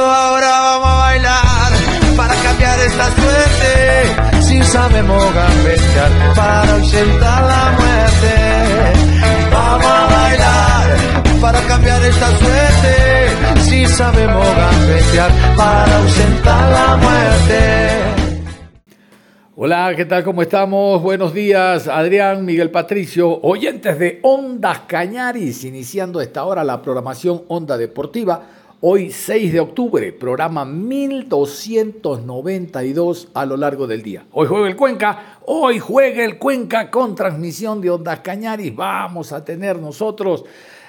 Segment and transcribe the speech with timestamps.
[0.00, 1.72] Ahora vamos a bailar
[2.16, 4.42] para cambiar esta suerte.
[4.42, 8.34] Si sabemos gambetear para ausentar la muerte.
[9.52, 10.96] Vamos a bailar
[11.40, 13.60] para cambiar esta suerte.
[13.62, 18.24] Si sabemos gambetear para ausentar la muerte.
[19.56, 20.24] Hola, ¿qué tal?
[20.24, 21.00] ¿Cómo estamos?
[21.00, 27.76] Buenos días, Adrián, Miguel Patricio, oyentes de Ondas Cañaris, iniciando esta hora la programación Onda
[27.76, 34.26] Deportiva Hoy 6 de octubre, programa 1292 a lo largo del día.
[34.32, 38.76] Hoy juega el Cuenca, hoy juega el Cuenca con transmisión de Ondas Cañaris.
[38.76, 40.44] Vamos a tener nosotros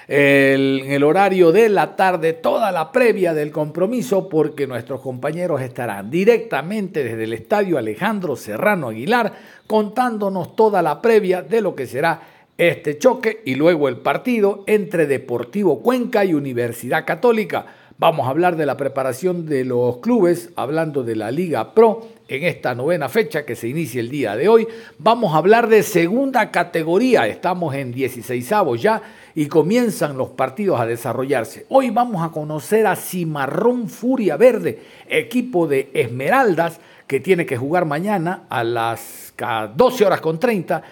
[0.06, 6.10] en el horario de la tarde toda la previa del compromiso porque nuestros compañeros estarán
[6.10, 9.32] directamente desde el estadio Alejandro Serrano Aguilar
[9.66, 12.20] contándonos toda la previa de lo que será
[12.58, 17.66] este choque y luego el partido entre Deportivo Cuenca y Universidad Católica.
[17.98, 22.44] Vamos a hablar de la preparación de los clubes, hablando de la Liga Pro en
[22.44, 24.68] esta novena fecha que se inicia el día de hoy.
[24.98, 29.00] Vamos a hablar de segunda categoría, estamos en 16 ya
[29.34, 31.64] y comienzan los partidos a desarrollarse.
[31.70, 37.86] Hoy vamos a conocer a Cimarrón Furia Verde, equipo de Esmeraldas que tiene que jugar
[37.86, 39.32] mañana a las
[39.74, 40.82] 12 horas con 30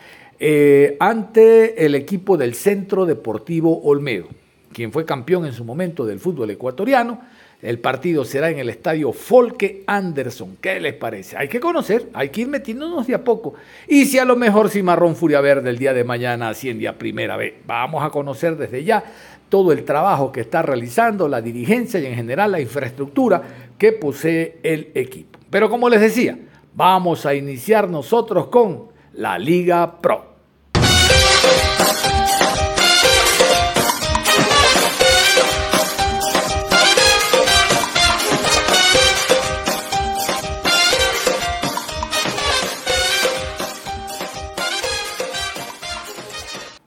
[0.41, 4.29] eh, ante el equipo del Centro Deportivo Olmedo
[4.75, 7.21] quien fue campeón en su momento del fútbol ecuatoriano.
[7.63, 10.59] El partido será en el estadio Folke Anderson.
[10.61, 11.39] ¿Qué les parece?
[11.39, 13.55] Hay que conocer, hay que ir metiéndonos de a poco.
[13.89, 17.39] Y si a lo mejor Cimarrón Furia Verde el día de mañana asciende a primera
[17.39, 19.03] vez, vamos a conocer desde ya
[19.49, 23.41] todo el trabajo que está realizando la dirigencia y en general la infraestructura
[23.79, 25.39] que posee el equipo.
[25.49, 26.37] Pero como les decía,
[26.75, 30.34] vamos a iniciar nosotros con la Liga Pro.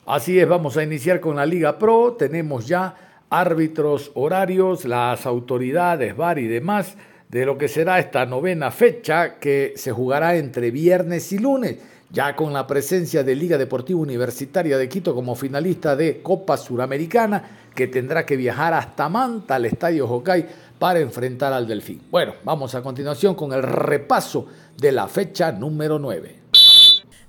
[0.08, 2.16] Así es, vamos a iniciar con la Liga Pro.
[2.18, 2.96] Tenemos ya
[3.30, 6.96] árbitros horarios, las autoridades, VAR y demás
[7.28, 11.80] de lo que será esta novena fecha que se jugará entre viernes y lunes,
[12.10, 17.68] ya con la presencia de Liga Deportiva Universitaria de Quito como finalista de Copa Suramericana,
[17.76, 20.48] que tendrá que viajar hasta Manta, al Estadio Hokkaido,
[20.80, 22.04] para enfrentar al Delfín.
[22.10, 24.48] Bueno, vamos a continuación con el repaso
[24.78, 26.36] de la fecha número 9.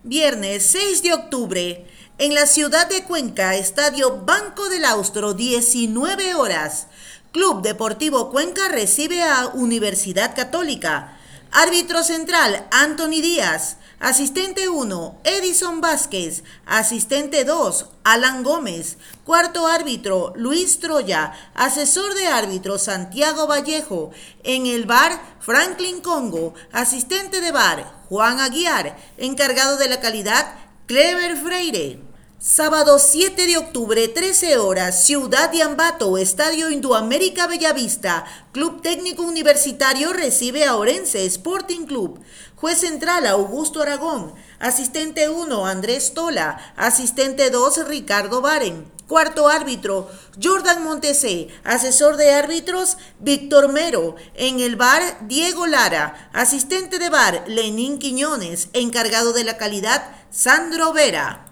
[0.04, 1.84] Viernes 6 de octubre.
[2.20, 6.88] En la ciudad de Cuenca, Estadio Banco del Austro, 19 horas.
[7.30, 11.16] Club Deportivo Cuenca recibe a Universidad Católica.
[11.52, 13.76] Árbitro central, Anthony Díaz.
[14.00, 16.42] Asistente 1, Edison Vázquez.
[16.66, 18.96] Asistente 2, Alan Gómez.
[19.22, 21.34] Cuarto árbitro, Luis Troya.
[21.54, 24.10] Asesor de árbitro, Santiago Vallejo.
[24.42, 26.54] En el bar, Franklin Congo.
[26.72, 28.98] Asistente de bar, Juan Aguiar.
[29.18, 30.56] Encargado de la calidad,
[30.86, 32.07] Clever Freire.
[32.40, 38.24] Sábado 7 de octubre, 13 horas, Ciudad de Ambato, Estadio Indoamérica Bellavista.
[38.52, 42.20] Club Técnico Universitario recibe a Orense Sporting Club.
[42.54, 44.34] Juez central, Augusto Aragón.
[44.60, 46.74] Asistente 1, Andrés Tola.
[46.76, 48.88] Asistente 2, Ricardo Baren.
[49.08, 50.08] Cuarto árbitro,
[50.40, 51.48] Jordan Montesé.
[51.64, 54.14] Asesor de árbitros, Víctor Mero.
[54.34, 56.30] En el bar, Diego Lara.
[56.32, 58.68] Asistente de bar, Lenín Quiñones.
[58.74, 61.47] Encargado de la calidad, Sandro Vera.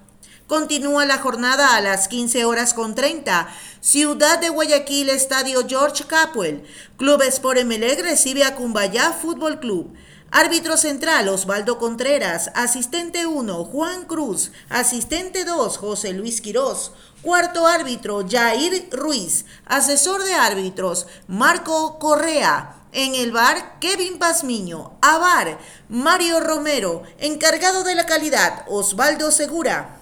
[0.47, 3.49] Continúa la jornada a las 15 horas con 30.
[3.81, 6.63] Ciudad de Guayaquil, Estadio George Capwell.
[6.97, 9.93] Club Sport Emelec recibe a Cumbayá Fútbol Club.
[10.31, 12.53] Árbitro central Osvaldo Contreras.
[12.55, 14.53] Asistente 1 Juan Cruz.
[14.69, 16.93] Asistente 2 José Luis Quirós.
[17.23, 19.47] Cuarto árbitro Jair Ruiz.
[19.65, 22.77] Asesor de árbitros Marco Correa.
[22.93, 24.93] En el bar, Kevin Pazmiño.
[25.03, 25.45] A
[25.89, 27.03] Mario Romero.
[27.19, 29.96] Encargado de la calidad, Osvaldo Segura.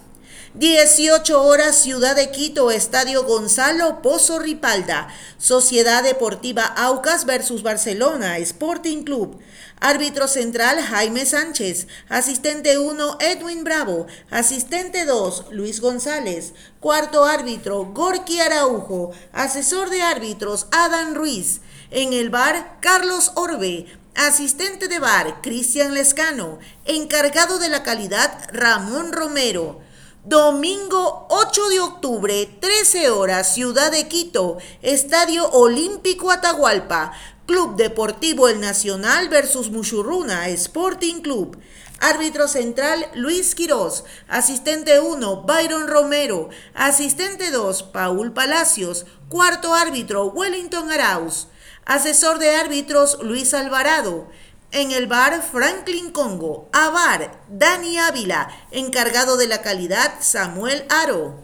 [0.57, 9.03] 18 horas Ciudad de Quito, Estadio Gonzalo Pozo Ripalda, Sociedad Deportiva Aucas versus Barcelona, Sporting
[9.03, 9.41] Club.
[9.81, 18.39] Árbitro central Jaime Sánchez, asistente 1 Edwin Bravo, asistente 2 Luis González, cuarto árbitro Gorky
[18.39, 21.63] Araujo, asesor de árbitros Adam Ruiz.
[21.91, 29.11] En el bar Carlos Orbe, asistente de bar Cristian Lescano, encargado de la calidad Ramón
[29.11, 29.84] Romero.
[30.27, 37.13] Domingo 8 de octubre, 13 horas, Ciudad de Quito, Estadio Olímpico Atahualpa,
[37.45, 41.59] Club Deportivo El Nacional versus Muchurruna Sporting Club.
[42.01, 44.05] Árbitro central Luis Quirós.
[44.27, 46.49] Asistente 1 Byron Romero.
[46.73, 49.05] Asistente 2 Paul Palacios.
[49.29, 51.49] Cuarto árbitro Wellington Arauz.
[51.85, 54.27] Asesor de árbitros Luis Alvarado.
[54.75, 61.39] En el bar Franklin Congo, a bar Dani Ávila, encargado de la calidad Samuel Aro.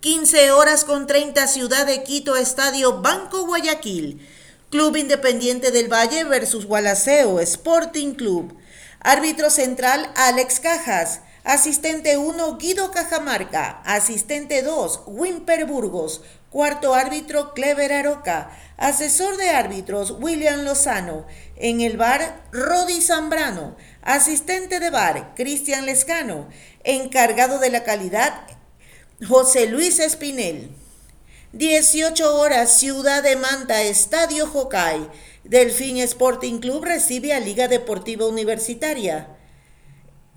[0.00, 4.26] 15 horas con 30 Ciudad de Quito, Estadio Banco Guayaquil.
[4.70, 8.56] Club Independiente del Valle versus Gualaceo, Sporting Club.
[9.00, 11.20] Árbitro central Alex Cajas.
[11.44, 13.82] Asistente 1 Guido Cajamarca.
[13.84, 16.22] Asistente 2 Wimper Burgos.
[16.48, 18.50] Cuarto árbitro Clever Aroca.
[18.76, 21.26] Asesor de árbitros William Lozano.
[21.62, 23.76] En el bar Rodi Zambrano.
[24.02, 26.48] Asistente de bar Cristian Lescano.
[26.82, 28.34] Encargado de la calidad
[29.28, 30.70] José Luis Espinel.
[31.52, 35.08] 18 horas Ciudad de Manta, Estadio Jocay.
[35.44, 39.28] Delfín Sporting Club recibe a Liga Deportiva Universitaria.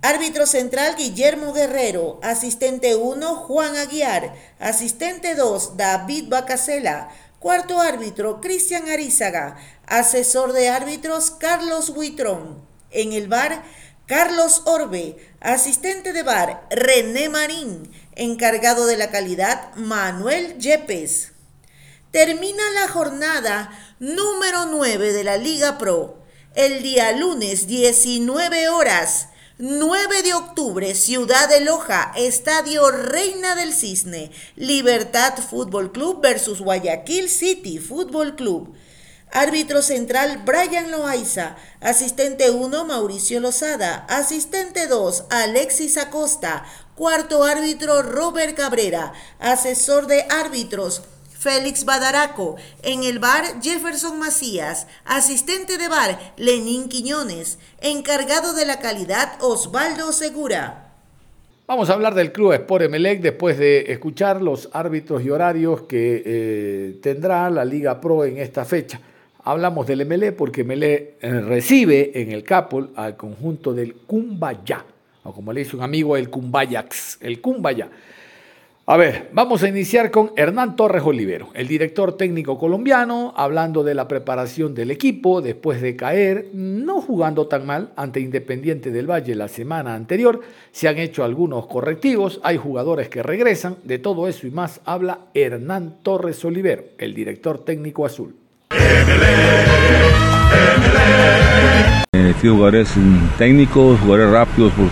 [0.03, 7.09] Árbitro central Guillermo Guerrero, asistente 1 Juan Aguiar, asistente 2 David Bacasela,
[7.45, 9.55] cuarto árbitro Cristian Arizaga,
[9.87, 12.63] asesor de árbitros Carlos Buitrón.
[12.91, 13.63] En el bar
[14.05, 21.31] Carlos Orbe, asistente de bar René Marín, encargado de la calidad Manuel Yepes.
[22.11, 29.27] Termina la jornada número 9 de la Liga Pro el día lunes 19 horas.
[29.57, 37.29] 9 de octubre, Ciudad de Loja, Estadio Reina del Cisne, Libertad Fútbol Club versus Guayaquil
[37.29, 38.73] City Fútbol Club.
[39.31, 48.55] Árbitro central Brian Loaiza, asistente 1 Mauricio Lozada, asistente 2 Alexis Acosta, cuarto árbitro Robert
[48.55, 51.03] Cabrera, asesor de árbitros
[51.37, 58.79] Félix Badaraco, en el bar Jefferson Macías, asistente de bar Lenín Quiñones, encargado de la
[58.79, 60.93] calidad Osvaldo Segura.
[61.67, 66.23] Vamos a hablar del Club Sport Emelec después de escuchar los árbitros y horarios que
[66.25, 68.99] eh, tendrá la Liga Pro en esta fecha.
[69.47, 74.83] Hablamos del Emelec porque Emelec eh, recibe en el Capol al conjunto del Cumbaya,
[75.23, 77.87] o como le dice un amigo, el Cumbayax, el Cumbaya.
[78.87, 83.93] A ver, vamos a iniciar con Hernán Torres Olivero, el director técnico colombiano, hablando de
[83.93, 89.35] la preparación del equipo después de caer, no jugando tan mal ante Independiente del Valle
[89.35, 90.41] la semana anterior.
[90.71, 95.27] Se han hecho algunos correctivos, hay jugadores que regresan, de todo eso y más habla
[95.35, 98.33] Hernán Torres Olivero, el director técnico azul.
[102.13, 102.93] Eh, jugadores
[103.37, 104.89] técnicos, jugadores rápidos, pues,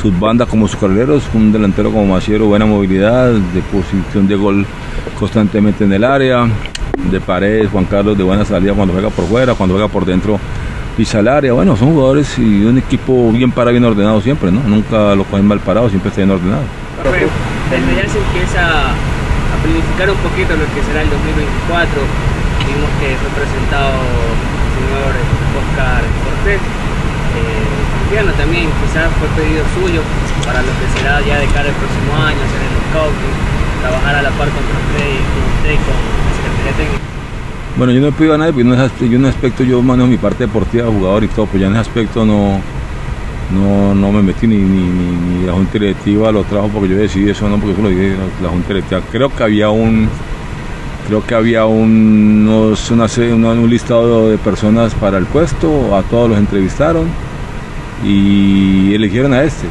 [0.00, 4.66] sus bandas como sus carrileros, un delantero como Maciero, buena movilidad, de posición de gol
[5.18, 6.46] constantemente en el área,
[7.10, 10.38] de paredes, Juan Carlos de buena salida cuando juega por fuera, cuando juega por dentro
[10.96, 11.52] pisa el área.
[11.52, 14.60] Bueno, son jugadores y un equipo bien parado, bien ordenado siempre, ¿no?
[14.60, 16.62] Nunca lo cogen mal parado, siempre está bien ordenado.
[17.70, 22.33] desde ya se empieza a planificar un poquito lo que será el 2024.
[22.66, 25.12] Vimos que fue presentado el señor
[25.60, 26.60] Oscar Cortés.
[26.60, 27.84] Eh,
[28.38, 30.00] también, quizás fue pedido suyo
[30.46, 33.36] para lo que será ya de cara al próximo año, hacer el scouting,
[33.82, 37.00] trabajar a la par con usted y con, usted, con la Secretaría.
[37.76, 40.46] Bueno, yo no he pedido a nadie, porque en ese aspecto yo manejo mi parte
[40.46, 42.60] deportiva, jugador y todo, pues ya en ese aspecto no,
[43.52, 47.56] no, no me metí ni, la Junta Directiva lo trajo porque yo decidí eso, no
[47.56, 49.02] porque eso lo dije la Junta Directiva.
[49.10, 50.08] Creo que había un
[51.06, 56.38] creo que había unos, una, un listado de personas para el puesto, a todos los
[56.38, 57.06] entrevistaron
[58.04, 59.66] y eligieron a este.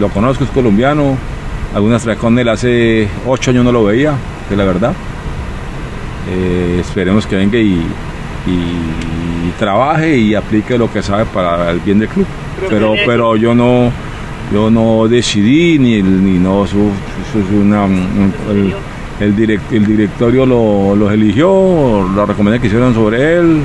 [0.00, 1.16] Lo conozco, es colombiano,
[1.74, 4.14] algunas veces con él hace ocho años no lo veía,
[4.48, 4.92] que la verdad.
[6.30, 7.84] Eh, esperemos que venga y,
[9.58, 12.26] trabaje y aplique lo que sabe para el bien del club.
[12.68, 13.90] Pero, pero yo no
[14.52, 16.76] yo no decidí ni, ni no eso,
[17.34, 18.74] es una el,
[19.20, 23.62] el, el directorio lo, los eligió, la recomendación que hicieron sobre él,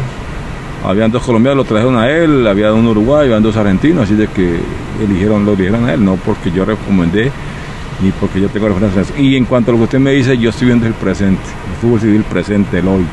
[0.84, 4.28] habían dos colombianos, lo trajeron a él, había un uruguayo, habían dos argentinos, así de
[4.28, 4.60] que
[5.02, 7.32] eligieron, lo eligieron a él, no porque yo recomendé
[8.02, 9.14] ni porque yo tengo referencias.
[9.18, 11.82] Y en cuanto a lo que usted me dice, yo estoy viendo el presente, el
[11.82, 13.06] fútbol civil presente, el hoy.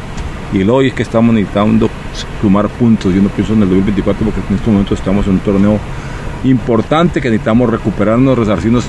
[0.52, 1.88] Y el hoy es que estamos necesitando
[2.40, 3.14] sumar puntos.
[3.14, 5.78] Yo no pienso en el 2024 porque en este momento estamos en un torneo
[6.42, 8.84] importante que necesitamos recuperarnos, resarcirnos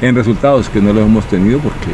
[0.00, 1.90] en resultados que no los hemos tenido porque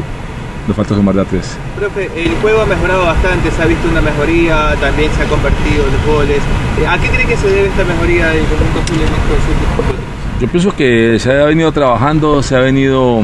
[0.66, 1.56] nos falta sumar de a tres.
[1.78, 5.84] Profe, el juego ha mejorado bastante, se ha visto una mejoría, también se ha convertido
[5.86, 6.38] en los goles.
[6.80, 10.02] Eh, ¿A qué cree que se debe esta mejoría del conjunto azul en estos últimos?
[10.40, 13.22] Yo pienso que se ha venido trabajando, se ha venido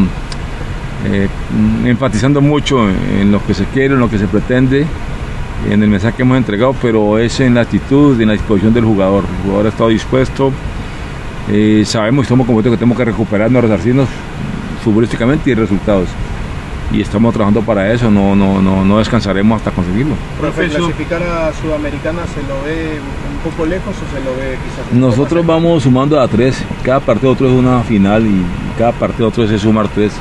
[1.07, 1.29] eh,
[1.85, 4.87] enfatizando mucho en lo que se quiere, en lo que se pretende,
[5.69, 8.85] en el mensaje que hemos entregado, pero es en la actitud, en la disposición del
[8.85, 9.25] jugador.
[9.25, 10.53] El jugador ha estado dispuesto,
[11.51, 14.09] eh, sabemos y estamos convencidos que tenemos que recuperarnos, resarcirnos
[14.83, 16.09] futbolísticamente y resultados.
[16.91, 20.15] Y estamos trabajando para eso, no, no, no, no descansaremos hasta conseguirlo.
[20.41, 24.93] Profe, clasificar a Sudamericana se lo ve un poco lejos o se lo ve quizás?
[24.99, 28.43] Nosotros vamos sumando a tres, cada partido otro es una final y
[28.79, 30.13] cada partido otro es sumar tres.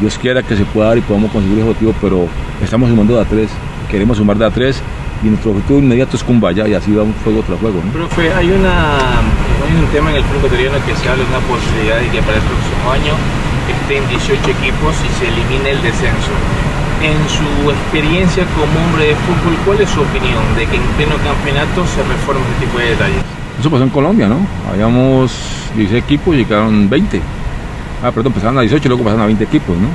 [0.00, 2.28] Dios quiera que se pueda dar y podamos conseguir el objetivo, pero
[2.62, 3.50] estamos sumando de a tres,
[3.90, 4.80] queremos sumar de a tres
[5.24, 7.80] y nuestro objetivo inmediato es Cumbaya y así va un juego tras juego.
[7.84, 7.92] ¿no?
[7.92, 11.40] Profe, hay, una, hay un tema en el fútbol ecuatoriano que se habla de una
[11.48, 13.14] posibilidad de que para el próximo año
[13.72, 16.32] estén 18 equipos y se elimine el descenso.
[17.02, 21.16] En su experiencia como hombre de fútbol, ¿cuál es su opinión de que en pleno
[21.22, 23.22] campeonato se reforme este tipo de detalles?
[23.60, 24.38] Eso pasó en Colombia, ¿no?
[24.70, 25.32] Habíamos
[25.76, 27.20] 16 equipos y llegaron 20.
[28.02, 29.88] Ah, perdón, empezaron a 18 y luego pasaron a 20 equipos, ¿no?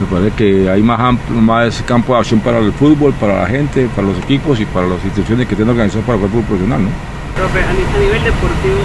[0.00, 3.46] Me parece que hay más, amplio, más campo de acción para el fútbol, para la
[3.46, 6.84] gente, para los equipos y para las instituciones que tienen organizados para el fútbol profesional,
[6.84, 6.90] ¿no?
[7.34, 8.78] Profe, a nivel deportivo,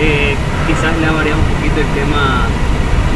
[0.00, 0.36] eh,
[0.68, 2.46] quizás le ha variado un poquito el tema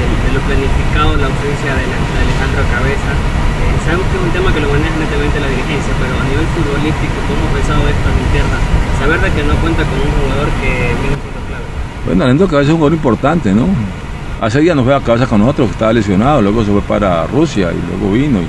[0.01, 3.11] de, lo planificado, la ausencia de, Alejandro Cabeza.
[3.13, 6.47] Eh, sabemos que es un tema que lo maneja netamente la dirigencia, pero a nivel
[6.57, 8.59] futbolístico, ¿cómo ha pensado esto en interna?
[8.97, 11.67] Saber de que no cuenta con un jugador que viene siendo clave.
[12.07, 13.67] Bueno, Alejandro Cabeza es un jugador importante, ¿no?
[14.41, 17.69] Hace días no fue a cabeza con nosotros, estaba lesionado, luego se fue para Rusia
[17.77, 18.49] y luego vino y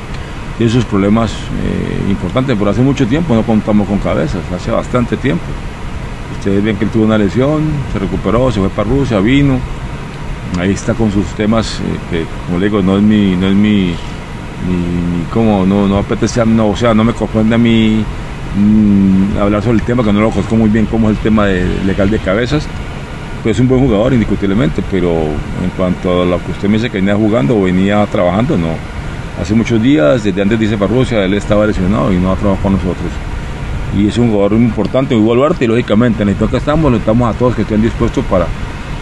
[0.57, 5.17] tiene sus problemas eh, importantes, pero hace mucho tiempo no contamos con cabezas, hace bastante
[5.17, 5.43] tiempo.
[6.37, 9.59] Ustedes ven que él tuvo una lesión, se recuperó, se fue para Rusia, vino,
[10.59, 13.55] ahí está con sus temas eh, que, como le digo, no es mi, no es
[13.55, 13.93] mi,
[15.33, 18.03] como, no, no apetece, no, o sea, no me corresponde a mí
[18.57, 21.45] mm, hablar sobre el tema, que no lo conozco muy bien cómo es el tema
[21.45, 22.67] de- legal de cabezas,
[23.43, 26.89] pues es un buen jugador indiscutiblemente, pero en cuanto a lo que usted me dice
[26.89, 28.69] que venía jugando o venía trabajando, no.
[29.41, 32.73] Hace muchos días, desde antes para Rusia, él estaba lesionado y no ha trabajado con
[32.73, 33.09] nosotros.
[33.97, 37.37] Y es un jugador muy importante, muy baluarte y lógicamente necesitamos que estamos, necesitamos a
[37.39, 38.45] todos que estén dispuestos para,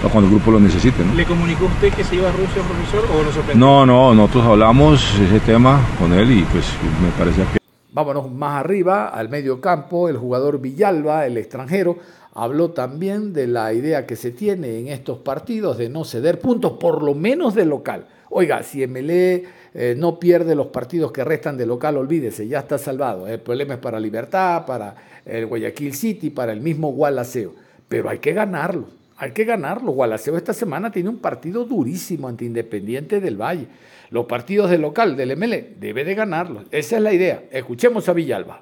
[0.01, 1.03] para cuando el grupo lo necesite.
[1.03, 1.13] ¿no?
[1.13, 3.65] ¿Le comunicó usted que se iba a Rusia, profesor, o lo sorprendió?
[3.65, 6.65] No, no, nosotros hablamos ese tema con él y pues
[7.01, 7.59] me parecía que
[7.91, 11.97] Vámonos más arriba, al medio campo, el jugador Villalba, el extranjero,
[12.33, 16.73] habló también de la idea que se tiene en estos partidos de no ceder puntos,
[16.73, 18.05] por lo menos de local.
[18.29, 22.77] Oiga, si MLE eh, no pierde los partidos que restan de local, olvídese, ya está
[22.77, 23.27] salvado.
[23.27, 27.53] El problema es para Libertad, para el Guayaquil City, para el mismo Gualaceo.
[27.87, 28.85] Pero hay que ganarlo,
[29.19, 29.91] hay que ganarlo.
[29.91, 33.67] Gualaceo esta semana tiene un partido durísimo ante Independiente del Valle.
[34.11, 36.63] Los partidos de local del MLE debe de ganarlos.
[36.71, 37.43] Esa es la idea.
[37.51, 38.61] Escuchemos a Villalba.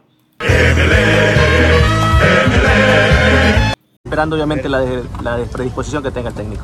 [4.03, 6.63] Esperando obviamente la, de- la predisposición que tenga el técnico.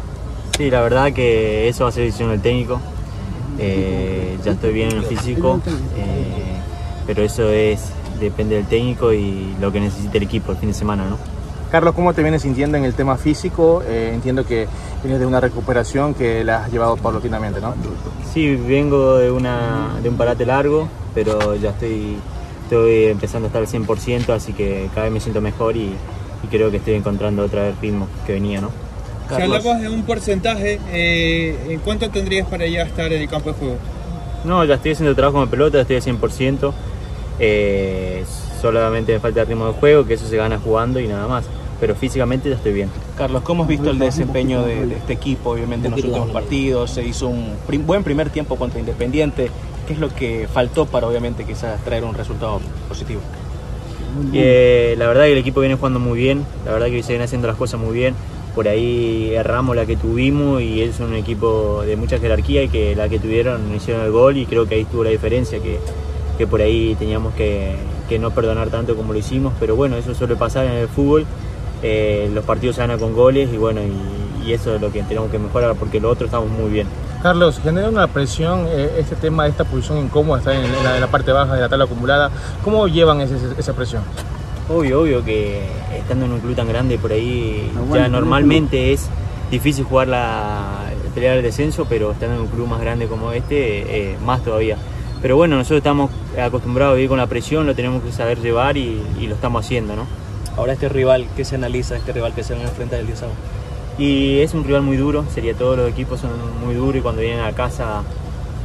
[0.58, 2.80] Sí, la verdad que eso va a ser decisión del técnico.
[3.60, 5.62] Eh, ya estoy bien en el físico,
[5.96, 6.58] eh,
[7.06, 10.74] pero eso es depende del técnico y lo que necesite el equipo el fin de
[10.76, 11.18] semana, ¿no?
[11.74, 13.82] Carlos, ¿cómo te vienes sintiendo en el tema físico?
[13.88, 14.68] Eh, entiendo que
[15.02, 17.74] vienes de una recuperación que la has llevado paulatinamente, ¿no?
[18.32, 22.18] Sí, vengo de, una, de un parate largo, pero ya estoy,
[22.62, 25.96] estoy empezando a estar al 100%, así que cada vez me siento mejor y,
[26.44, 28.70] y creo que estoy encontrando otra vez el ritmo que venía, ¿no?
[29.36, 33.50] Si hablamos de un porcentaje, eh, ¿en cuánto tendrías para ya estar en el campo
[33.50, 33.78] de juego?
[34.44, 36.72] No, ya estoy haciendo trabajo con pelota, estoy al 100%.
[37.40, 38.24] Eh,
[38.62, 41.46] solamente me falta el ritmo de juego, que eso se gana jugando y nada más.
[41.84, 42.90] Pero físicamente ya estoy bien.
[43.18, 46.92] Carlos, ¿cómo has visto el desempeño de, de este equipo, obviamente en los últimos partidos?
[46.92, 49.50] Se hizo un prim- buen primer tiempo contra Independiente.
[49.86, 53.20] ¿Qué es lo que faltó para obviamente quizás traer un resultado positivo?
[54.34, 57.26] Eh, la verdad que el equipo viene jugando muy bien, la verdad que se viene
[57.26, 58.16] haciendo las cosas muy bien.
[58.56, 62.96] Por ahí erramos la que tuvimos y es un equipo de mucha jerarquía y que
[62.96, 65.80] la que tuvieron no hicieron el gol y creo que ahí estuvo la diferencia, que,
[66.38, 67.76] que por ahí teníamos que,
[68.08, 71.26] que no perdonar tanto como lo hicimos, pero bueno, eso suele pasar en el fútbol.
[71.84, 75.04] Eh, los partidos se ganan con goles y bueno, y, y eso es lo que
[75.04, 76.88] tenemos que mejorar porque lo otro estamos muy bien.
[77.22, 80.96] Carlos, genera una presión eh, este tema de esta posición incómoda, estar en, en la,
[80.96, 82.32] en la parte baja de la tabla acumulada.
[82.64, 84.04] ¿Cómo llevan ese- esa presión?
[84.70, 85.62] Obvio, obvio que
[85.98, 89.08] estando en un club tan grande por ahí bueno, ya normalmente es
[89.52, 94.12] difícil jugar la, pelear el descenso, pero estando en un club más grande como este,
[94.14, 94.78] eh, más todavía.
[95.22, 96.12] Pero bueno, nosotros estamos
[96.42, 99.64] acostumbrados a vivir con la presión, lo tenemos que saber llevar y, y lo estamos
[99.66, 100.06] haciendo, ¿no?
[100.56, 101.96] Ahora este rival, ¿qué se analiza?
[101.96, 103.36] Este rival que se van a enfrentar el día sábado.
[103.98, 106.32] Y es un rival muy duro, sería todos los equipos son
[106.64, 108.04] muy duros y cuando vienen a casa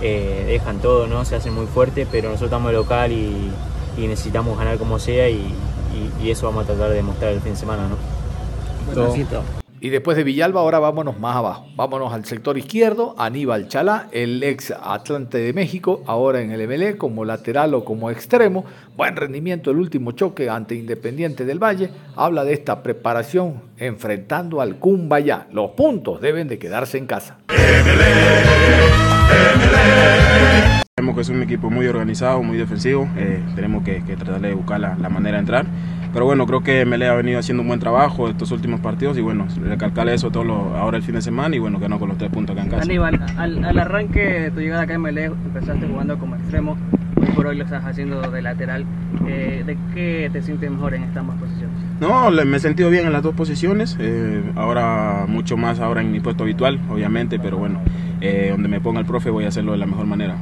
[0.01, 1.25] eh, dejan todo, ¿no?
[1.25, 3.51] Se hacen muy fuerte, pero nosotros estamos local y,
[3.99, 5.55] necesitamos ganar como sea y,
[6.25, 7.97] eso vamos a tratar de demostrar el fin de semana, ¿no?
[9.81, 11.67] Y después de Villalba, ahora vámonos más abajo.
[11.77, 13.15] Vámonos al sector izquierdo.
[13.17, 18.11] Aníbal Chalá, el ex Atlante de México, ahora en el MLE como lateral o como
[18.11, 18.65] extremo.
[18.97, 21.91] Buen rendimiento el último choque ante Independiente del Valle.
[22.17, 25.47] Habla de esta preparación enfrentando al Cumbayá.
[25.53, 27.39] Los puntos deben de quedarse en casa.
[30.97, 33.09] Sabemos que es un equipo muy organizado, muy defensivo.
[33.17, 35.67] eh, tenemos que, tratar de buscar la manera de entrar.
[36.13, 39.21] Pero bueno, creo que Mele ha venido haciendo un buen trabajo estos últimos partidos y
[39.21, 42.19] bueno, recalcarle eso todo lo- ahora el fin de semana y bueno, ganó con los
[42.19, 42.83] tres puntos acá en casa.
[42.83, 46.77] Aníbal, al, al arranque de tu llegada acá en MLE, empezaste jugando como extremo,
[47.21, 48.85] hoy por hoy lo estás haciendo de lateral.
[49.27, 51.77] Eh, ¿De qué te sientes mejor en estas ambas posiciones?
[52.01, 53.97] No, me he sentido bien en las dos posiciones.
[54.01, 57.81] eh, ahora mucho más ahora en mi puesto habitual, obviamente, pero bueno,
[58.21, 60.37] eh, donde me ponga el profe voy a hacerlo de la mejor manera.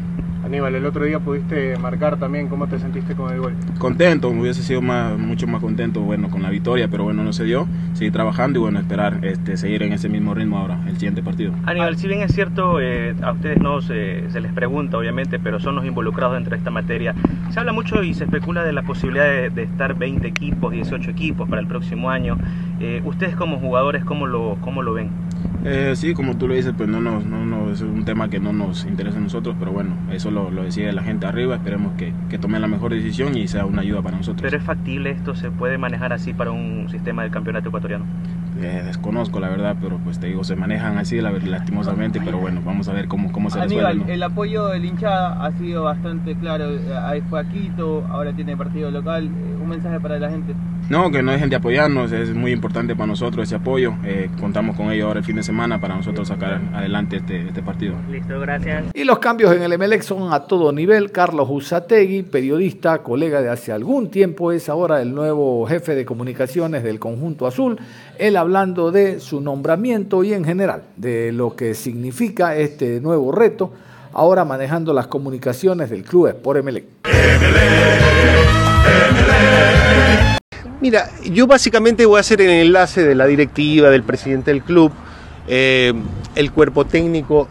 [0.47, 3.55] Aníbal, el otro día pudiste marcar también cómo te sentiste con el gol.
[3.79, 7.33] Contento, me hubiese sido más, mucho más contento, bueno, con la victoria, pero bueno, no
[7.33, 7.67] se dio.
[7.95, 11.53] Seguir trabajando y bueno, esperar este, seguir en ese mismo ritmo ahora, el siguiente partido.
[11.65, 15.59] Aníbal, si bien es cierto, eh, a ustedes no se, se les pregunta, obviamente, pero
[15.59, 17.13] son los involucrados dentro de esta materia.
[17.51, 21.11] Se habla mucho y se especula de la posibilidad de, de estar 20 equipos, 18
[21.11, 22.39] equipos para el próximo año.
[22.79, 25.26] Eh, ustedes como jugadores, ¿cómo lo, cómo lo ven?
[25.69, 28.39] Eh, sí, como tú lo dices, pues no, nos, no, no, es un tema que
[28.39, 31.93] no nos interesa a nosotros, pero bueno, eso lo, lo decide la gente arriba, esperemos
[31.95, 34.43] que, que tomen la mejor decisión y sea una ayuda para nosotros.
[34.43, 35.35] ¿Pero es factible esto?
[35.35, 38.05] ¿Se puede manejar así para un sistema del campeonato ecuatoriano?
[38.61, 42.63] Eh, desconozco la verdad, pero pues te digo, se manejan así la- lastimosamente, pero bueno,
[42.65, 43.87] vamos a ver cómo, cómo se resuelve.
[43.87, 44.13] Aníbal, ¿no?
[44.15, 46.71] el apoyo del hinchada ha sido bastante claro.
[46.71, 49.29] Eh, Ahí fue a Quito, ahora tiene partido local.
[49.67, 50.55] Un mensaje para la gente.
[50.89, 53.95] No, que no dejen de apoyarnos, es muy importante para nosotros ese apoyo.
[54.05, 57.65] Eh, contamos con ellos ahora el fin de semana para nosotros sacar adelante este, este
[57.65, 57.97] partido.
[58.09, 58.85] Listo, gracias.
[58.95, 61.11] Y los cambios en el Emelec son a todo nivel.
[61.11, 66.85] Carlos Usategui, periodista, colega de hace algún tiempo, es ahora el nuevo jefe de comunicaciones
[66.85, 67.77] del conjunto azul.
[68.17, 73.73] Él hablando de su nombramiento y en general de lo que significa este nuevo reto,
[74.13, 76.85] ahora manejando las comunicaciones del club Sport Emelec.
[80.81, 84.93] Mira, yo básicamente voy a hacer el enlace de la directiva, del presidente del club,
[85.49, 85.93] eh,
[86.35, 87.49] el cuerpo técnico.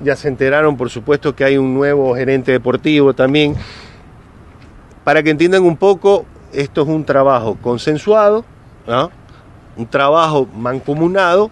[0.00, 3.56] Ya se enteraron, por supuesto, que hay un nuevo gerente deportivo también.
[5.02, 8.44] Para que entiendan un poco, esto es un trabajo consensuado,
[9.76, 11.50] un trabajo mancomunado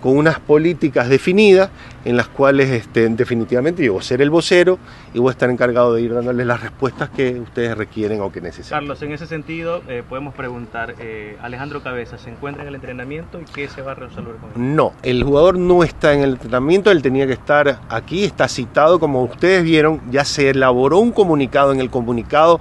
[0.00, 1.70] con unas políticas definidas
[2.04, 4.78] en las cuales este, definitivamente yo voy a ser el vocero
[5.12, 8.40] y voy a estar encargado de ir dándoles las respuestas que ustedes requieren o que
[8.40, 8.80] necesitan.
[8.80, 13.40] Carlos, en ese sentido, eh, podemos preguntar, eh, Alejandro Cabeza, ¿se encuentra en el entrenamiento
[13.40, 14.76] y qué se va a resolver con él?
[14.76, 18.98] No, el jugador no está en el entrenamiento, él tenía que estar aquí, está citado,
[18.98, 22.60] como ustedes vieron, ya se elaboró un comunicado, en el comunicado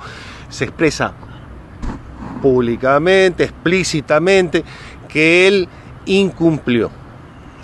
[0.50, 1.14] se expresa
[2.42, 4.64] públicamente, explícitamente,
[5.08, 5.70] que él
[6.06, 6.92] incumplió.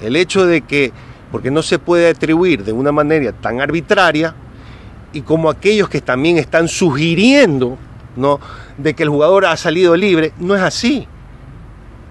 [0.02, 0.92] El hecho de que,
[1.36, 4.34] porque no se puede atribuir de una manera tan arbitraria,
[5.12, 7.78] y como aquellos que también están sugiriendo,
[8.16, 8.40] ¿no?
[8.78, 11.06] de que el jugador ha salido libre, no es así.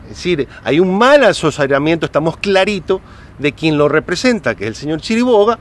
[0.03, 3.01] Es decir, hay un mal asociamiento, estamos clarito
[3.39, 5.59] de quien lo representa, que es el señor Chiriboga,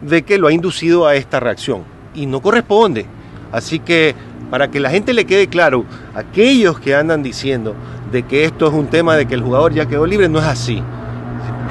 [0.00, 1.82] de que lo ha inducido a esta reacción.
[2.14, 3.04] Y no corresponde.
[3.52, 4.14] Así que,
[4.50, 7.74] para que la gente le quede claro, aquellos que andan diciendo
[8.10, 10.46] de que esto es un tema de que el jugador ya quedó libre, no es
[10.46, 10.82] así.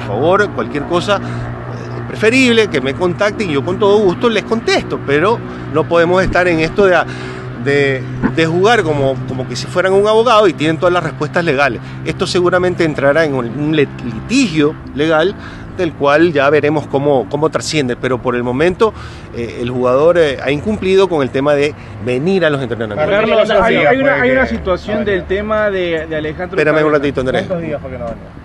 [0.06, 1.20] Favor, cualquier cosa, eh,
[2.08, 5.38] preferible que me contacten y yo con todo gusto les contesto, pero
[5.72, 6.96] no podemos estar en esto de,
[7.64, 8.02] de,
[8.36, 11.80] de jugar como, como que si fueran un abogado y tienen todas las respuestas legales.
[12.04, 15.34] Esto seguramente entrará en un, litigio legal
[15.76, 18.94] del cual ya veremos cómo, cómo trasciende, pero por el momento
[19.36, 23.08] eh, el jugador eh, ha incumplido con el tema de venir a los entrenamientos.
[23.08, 26.56] Carlos, hay, hay una, hay una situación del tema de, de Alejandro.
[26.56, 27.46] Espérame un ratito, Andrés.
[27.46, 28.43] ¿Cuántos días fue que no venía?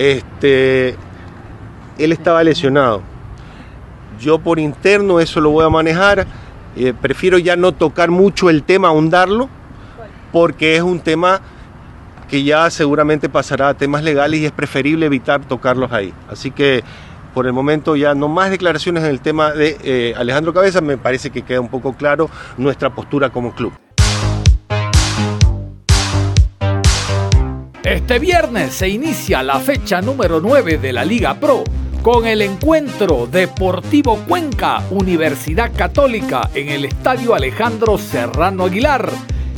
[0.00, 0.96] Este,
[1.98, 3.02] él estaba lesionado.
[4.18, 6.26] Yo por interno eso lo voy a manejar.
[6.74, 9.50] Eh, prefiero ya no tocar mucho el tema, ahondarlo,
[10.32, 11.42] porque es un tema
[12.30, 16.14] que ya seguramente pasará a temas legales y es preferible evitar tocarlos ahí.
[16.30, 16.82] Así que
[17.34, 20.96] por el momento ya no más declaraciones en el tema de eh, Alejandro Cabeza, me
[20.96, 23.74] parece que queda un poco claro nuestra postura como club.
[27.90, 31.64] Este viernes se inicia la fecha número 9 de la Liga Pro.
[32.02, 39.10] con el encuentro Deportivo Cuenca, Universidad Católica, en el Estadio Alejandro Serrano Aguilar.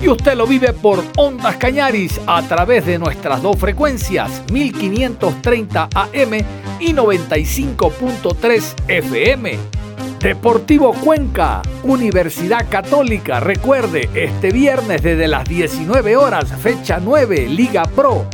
[0.02, 6.32] Y usted lo vive por Ondas Cañaris a través de nuestras dos frecuencias, 1530 AM
[6.80, 9.81] y 95.3 FM.
[10.22, 13.40] Deportivo Cuenca, Universidad Católica.
[13.40, 18.26] Recuerde, este viernes desde las 19 horas, fecha 9, Liga Pro.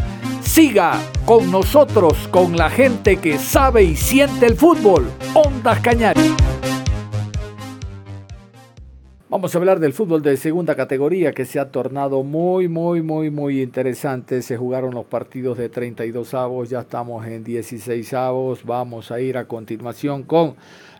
[0.42, 5.10] Siga con nosotros, con la gente que sabe y siente el fútbol.
[5.32, 6.34] Ondas Cañaris.
[9.30, 13.30] Vamos a hablar del fútbol de segunda categoría que se ha tornado muy, muy, muy,
[13.30, 14.42] muy interesante.
[14.42, 18.64] Se jugaron los partidos de 32 avos, ya estamos en 16 avos.
[18.64, 20.56] Vamos a ir a continuación con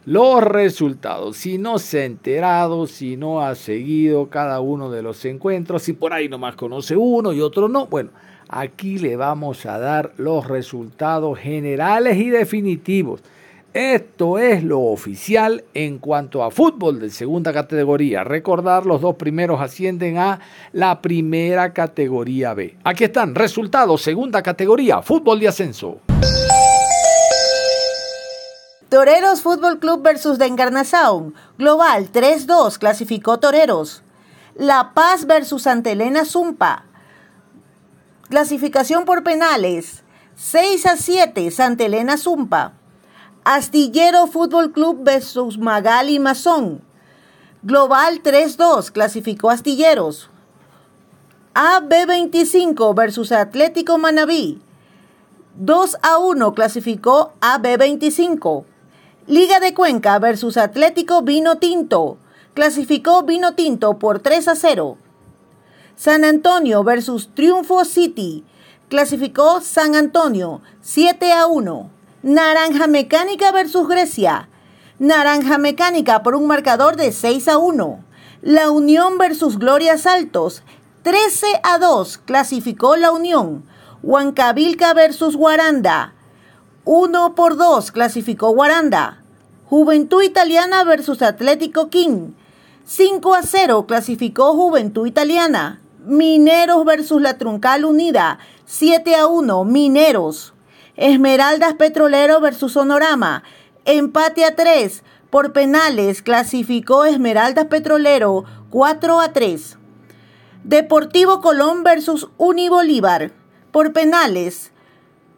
[0.09, 1.37] los resultados.
[1.37, 5.93] Si no se ha enterado, si no ha seguido cada uno de los encuentros, si
[5.93, 8.09] por ahí nomás conoce uno y otro no, bueno,
[8.49, 13.21] aquí le vamos a dar los resultados generales y definitivos.
[13.75, 18.25] Esto es lo oficial en cuanto a fútbol de segunda categoría.
[18.25, 20.41] Recordar, los dos primeros ascienden a
[20.73, 22.79] la primera categoría B.
[22.83, 26.01] Aquí están, resultados, segunda categoría, fútbol de ascenso.
[28.89, 31.35] Toreros Fútbol Club versus de Encarnación.
[31.59, 34.03] Global 3-2 clasificó Toreros.
[34.55, 36.87] La Paz versus Santa Elena Zumpa.
[38.31, 40.05] Clasificación por penales.
[40.37, 42.73] 6 a 7 Santa Elena Zumpa.
[43.45, 46.81] Astillero Fútbol Club versus Magali Mazón.
[47.63, 50.31] Global 3-2 clasificó Astilleros.
[51.53, 54.63] AB25 versus Atlético Manabí.
[55.57, 58.65] 2 a 1 clasificó AB25.
[59.29, 62.17] Liga de Cuenca versus Atlético Vino Tinto.
[62.55, 64.97] Clasificó Vino Tinto por 3 a 0.
[65.97, 68.47] San Antonio versus Triunfo City.
[68.89, 71.91] Clasificó San Antonio 7 a 1.
[72.23, 74.49] Naranja Mecánica versus Grecia.
[74.99, 78.03] Naranja Mecánica por un marcador de 6 a 1.
[78.41, 80.63] La Unión versus Gloria Saltos.
[81.03, 83.67] 13 a 2 clasificó la Unión.
[84.03, 86.15] Huancavilca versus Guaranda.
[86.91, 89.21] 1 por 2 clasificó Guaranda.
[89.67, 92.31] Juventud Italiana versus Atlético King.
[92.87, 95.83] 5 a 0 clasificó Juventud Italiana.
[96.07, 98.39] Mineros versus la Truncal Unida.
[98.65, 100.55] 7 a 1 Mineros.
[100.97, 103.43] Esmeraldas Petrolero versus Sonorama.
[103.85, 105.03] Empate a 3.
[105.29, 109.77] Por penales clasificó Esmeraldas Petrolero 4 a 3.
[110.65, 113.33] Deportivo Colón versus Unibolívar.
[113.73, 114.73] Por penales.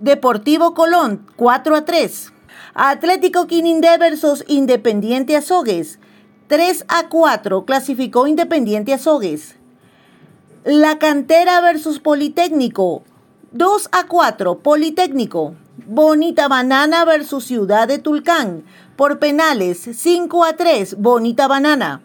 [0.01, 2.33] Deportivo Colón 4 a 3.
[2.73, 5.99] Atlético Quinindé versus Independiente Azogues.
[6.47, 9.57] 3 a 4 clasificó Independiente Azogues.
[10.65, 13.03] La Cantera versus Politécnico.
[13.53, 15.55] 2 a 4, Politécnico.
[15.87, 18.65] Bonita Banana versus Ciudad de Tulcán.
[18.97, 22.01] Por penales, 5 a 3, Bonita Banana.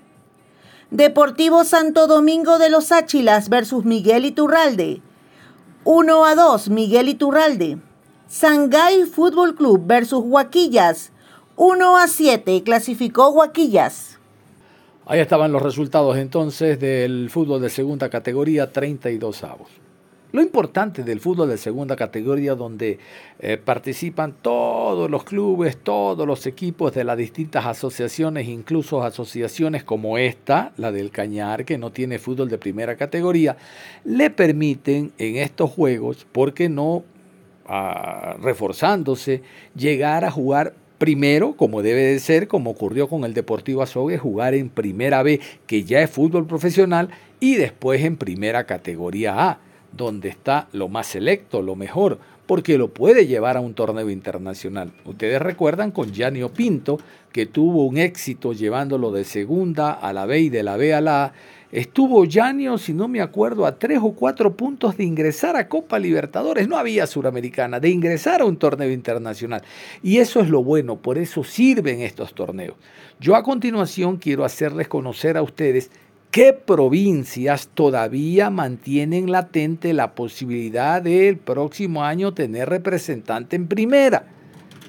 [0.91, 5.01] Deportivo Santo Domingo de los Áchilas versus Miguel Iturralde.
[5.87, 7.77] 1 a 2, Miguel Iturralde.
[8.27, 11.11] Sangay Fútbol Club versus Huaquillas.
[11.57, 14.17] 1 a 7, clasificó Huaquillas.
[15.05, 19.69] Ahí estaban los resultados entonces del fútbol de segunda categoría, 32 avos.
[20.35, 22.99] Lo importante del fútbol de segunda categoría donde
[23.39, 30.17] eh, participan todos los clubes, todos los equipos de las distintas asociaciones, incluso asociaciones como
[30.17, 33.55] esta, la del Cañar, que no tiene fútbol de primera categoría,
[34.03, 37.05] le permiten en estos juegos, porque no
[37.65, 39.41] ah, reforzándose,
[39.73, 44.53] llegar a jugar primero, como debe de ser, como ocurrió con el Deportivo Azogue, jugar
[44.53, 47.07] en Primera B, que ya es fútbol profesional,
[47.39, 49.59] y después en Primera Categoría A
[49.95, 54.91] donde está lo más selecto, lo mejor, porque lo puede llevar a un torneo internacional.
[55.05, 56.99] Ustedes recuerdan con Gianni Pinto,
[57.31, 61.01] que tuvo un éxito llevándolo de segunda a la B y de la B a
[61.01, 61.33] la A.
[61.71, 65.99] Estuvo Gianni, si no me acuerdo, a tres o cuatro puntos de ingresar a Copa
[65.99, 66.69] Libertadores.
[66.69, 69.61] No había Suramericana, de ingresar a un torneo internacional.
[70.01, 72.75] Y eso es lo bueno, por eso sirven estos torneos.
[73.19, 75.91] Yo a continuación quiero hacerles conocer a ustedes
[76.35, 84.25] ¿Qué provincias todavía mantienen latente la posibilidad del próximo año tener representante en primera?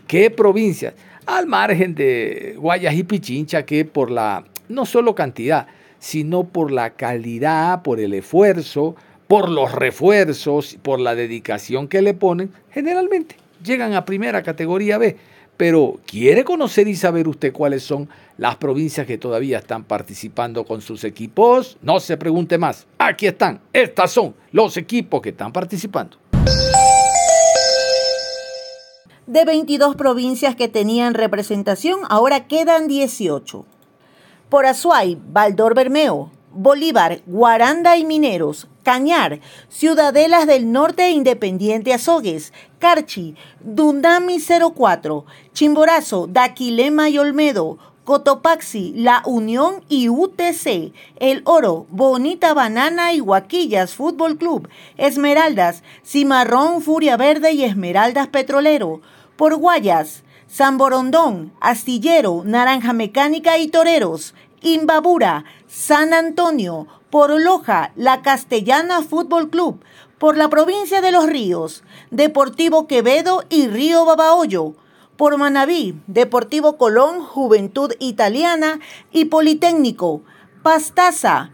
[0.08, 0.94] ¿Qué provincias?
[1.24, 5.68] Al margen de Guayas y Pichincha, que por la, no solo cantidad,
[6.00, 8.96] sino por la calidad, por el esfuerzo,
[9.28, 15.16] por los refuerzos, por la dedicación que le ponen, generalmente llegan a primera categoría B.
[15.56, 20.82] Pero ¿quiere conocer y saber usted cuáles son las provincias que todavía están participando con
[20.82, 21.78] sus equipos?
[21.80, 22.86] No se pregunte más.
[22.98, 23.60] Aquí están.
[23.72, 26.18] Estas son los equipos que están participando.
[29.26, 33.64] De 22 provincias que tenían representación, ahora quedan 18.
[34.48, 42.52] Por Azuay, Baldor Bermeo, Bolívar, Guaranda y Mineros, Cañar, Ciudadelas del Norte e Independiente Azogues,
[42.78, 52.54] Carchi, Dundami 04, Chimborazo, Daquilema y Olmedo, Cotopaxi, La Unión y UTC, El Oro, Bonita
[52.54, 59.00] Banana y Guaquillas Fútbol Club, Esmeraldas, Cimarrón, Furia Verde y Esmeraldas Petrolero,
[59.36, 68.22] por Guayas, San Borondón, Astillero, Naranja Mecánica y Toreros, Imbabura, San Antonio, por Loja, La
[68.22, 69.82] Castellana Fútbol Club,
[70.18, 74.74] por la provincia de Los Ríos, Deportivo Quevedo y Río Babahoyo,
[75.16, 78.80] por Manabí, Deportivo Colón, Juventud Italiana
[79.12, 80.22] y Politécnico,
[80.62, 81.50] Pastaza,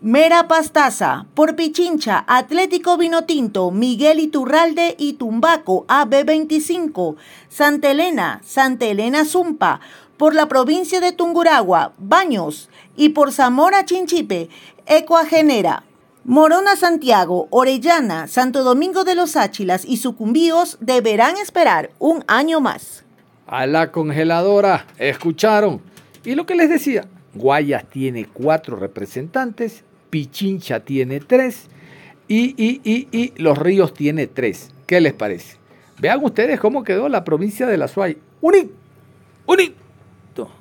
[0.00, 7.16] Mera Pastaza, por Pichincha, Atlético Vinotinto, Miguel Iturralde y Tumbaco, AB25,
[7.48, 9.80] Santa Elena, Santa Elena Zumpa,
[10.18, 14.50] por la provincia de Tunguragua, Baños, y por Zamora Chinchipe,
[14.86, 15.84] Ecuagenera.
[16.24, 23.04] Morona Santiago, Orellana, Santo Domingo de los Áchilas y Sucumbíos deberán esperar un año más.
[23.46, 25.80] A la congeladora, escucharon.
[26.24, 31.68] Y lo que les decía, Guayas tiene cuatro representantes, Pichincha tiene tres
[32.26, 34.72] y, y, y, y Los Ríos tiene tres.
[34.86, 35.56] ¿Qué les parece?
[35.98, 38.18] Vean ustedes cómo quedó la provincia de la Suay.
[38.42, 38.70] ¡Uni!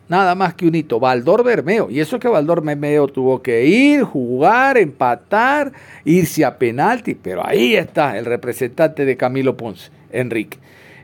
[0.08, 1.90] Nada más que un hito, Valdor Bermeo.
[1.90, 5.72] Y eso que Valdor Bermeo tuvo que ir, jugar, empatar,
[6.06, 10.58] irse a penalti, pero ahí está el representante de Camilo Ponce, Enrique.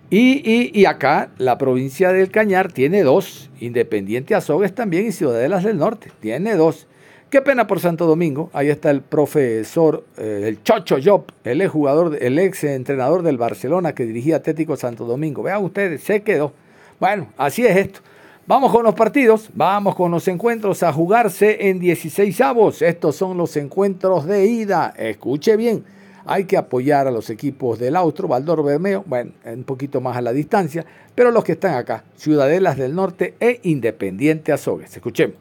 [0.10, 6.12] Y, acá la provincia del Cañar tiene dos, Independiente Azogues también y Ciudadelas del Norte,
[6.20, 6.88] tiene dos.
[7.32, 11.72] Qué pena por Santo Domingo, ahí está el profesor, eh, el Chocho Job, el ex
[11.72, 15.42] jugador, el ex entrenador del Barcelona que dirigía Atlético Santo Domingo.
[15.42, 16.54] Vean ustedes, se quedó.
[17.00, 18.02] Bueno, así es esto.
[18.46, 22.82] Vamos con los partidos, vamos con los encuentros a jugarse en 16 avos.
[22.82, 24.94] Estos son los encuentros de ida.
[24.98, 25.86] Escuche bien,
[26.26, 30.22] hay que apoyar a los equipos del Austro, Valdor Bermeo, bueno, un poquito más a
[30.22, 34.94] la distancia, pero los que están acá, Ciudadelas del Norte e Independiente Azogues.
[34.94, 35.38] Escuchemos.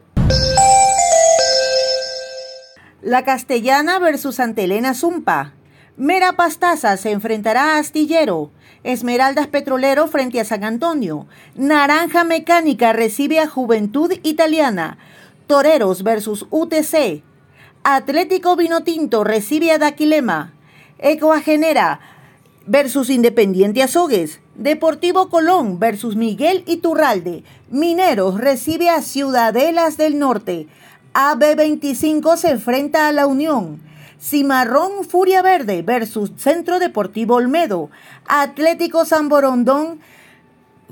[3.01, 5.55] La Castellana versus Antelena Zumpa.
[5.97, 8.49] Mera Pastaza se enfrentará a Astillero.
[8.83, 11.25] Esmeraldas Petrolero frente a San Antonio.
[11.55, 14.97] Naranja Mecánica recibe a Juventud Italiana.
[15.47, 17.23] Toreros versus UTC.
[17.83, 20.53] Atlético Vinotinto recibe a Daquilema.
[20.99, 22.01] Ecoagenera
[22.65, 24.41] versus Independiente Azogues.
[24.55, 27.43] Deportivo Colón versus Miguel Iturralde.
[27.69, 30.67] Mineros recibe a Ciudadelas del Norte.
[31.13, 33.81] AB25 se enfrenta a la Unión.
[34.23, 37.89] Cimarrón Furia Verde versus Centro Deportivo Olmedo.
[38.25, 39.99] Atlético San Borondón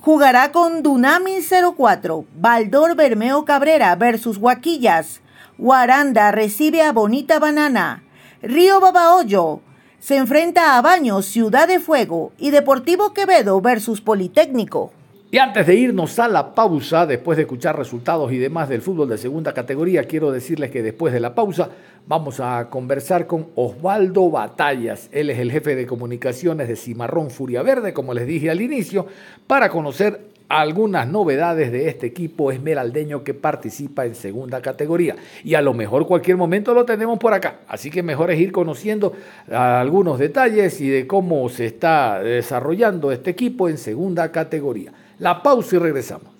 [0.01, 1.37] jugará con Dunami
[1.77, 2.25] 04.
[2.35, 5.21] Baldor Bermeo Cabrera versus Huaquillas.
[5.57, 8.03] Guaranda recibe a Bonita Banana.
[8.41, 9.61] Río Babahoyo
[10.01, 14.91] se enfrenta a Baños, Ciudad de Fuego y Deportivo Quevedo versus Politécnico.
[15.33, 19.07] Y antes de irnos a la pausa, después de escuchar resultados y demás del fútbol
[19.07, 21.69] de segunda categoría, quiero decirles que después de la pausa
[22.05, 25.07] vamos a conversar con Osvaldo Batallas.
[25.13, 29.07] Él es el jefe de comunicaciones de Cimarrón Furia Verde, como les dije al inicio,
[29.47, 35.15] para conocer algunas novedades de este equipo esmeraldeño que participa en segunda categoría.
[35.45, 37.59] Y a lo mejor cualquier momento lo tenemos por acá.
[37.69, 39.13] Así que mejor es ir conociendo
[39.49, 44.91] algunos detalles y de cómo se está desarrollando este equipo en segunda categoría.
[45.21, 46.33] La pausa y regresamos.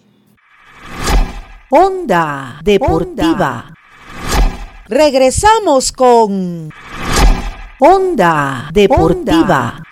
[1.70, 3.72] Onda Deportiva.
[4.88, 6.68] Regresamos con
[7.80, 9.84] Onda Deportiva.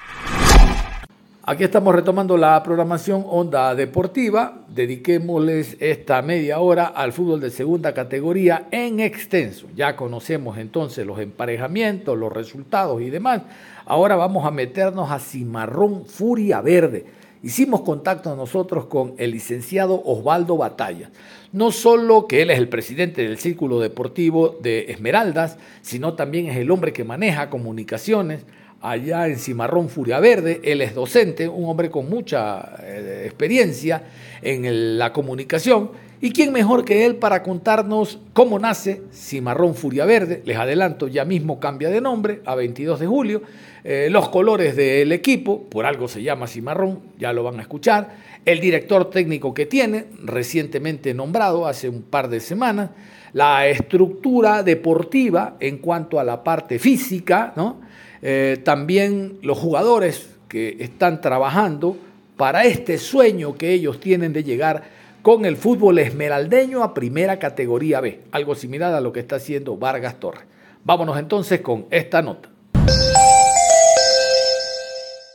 [1.43, 4.58] Aquí estamos retomando la programación Onda Deportiva.
[4.67, 9.67] Dediquémosles esta media hora al fútbol de segunda categoría en extenso.
[9.75, 13.43] Ya conocemos entonces los emparejamientos, los resultados y demás.
[13.86, 20.58] Ahora vamos a meternos a Cimarrón Furia Verde hicimos contacto nosotros con el licenciado Osvaldo
[20.58, 21.10] Batalla.
[21.52, 26.58] No solo que él es el presidente del Círculo Deportivo de Esmeraldas, sino también es
[26.58, 28.45] el hombre que maneja comunicaciones
[28.82, 30.62] allá en Cimarrón Furia Verde.
[30.63, 34.04] Él es docente, un hombre con mucha eh, experiencia
[34.41, 35.91] en la comunicación.
[36.21, 40.41] ¿Y quién mejor que él para contarnos cómo nace Cimarrón Furia Verde?
[40.43, 43.41] Les adelanto, ya mismo cambia de nombre a 22 de julio.
[43.86, 48.17] Eh, los colores del equipo, por algo se llama Cimarrón, ya lo van a escuchar.
[48.43, 52.89] El director técnico que tiene, recientemente nombrado hace un par de semanas.
[53.32, 57.79] La estructura deportiva en cuanto a la parte física, ¿no?
[58.21, 61.95] Eh, también los jugadores que están trabajando
[62.36, 67.99] para este sueño que ellos tienen de llegar con el fútbol esmeraldeño a primera categoría
[67.99, 70.43] B, algo similar a lo que está haciendo Vargas Torres.
[70.84, 72.49] Vámonos entonces con esta nota.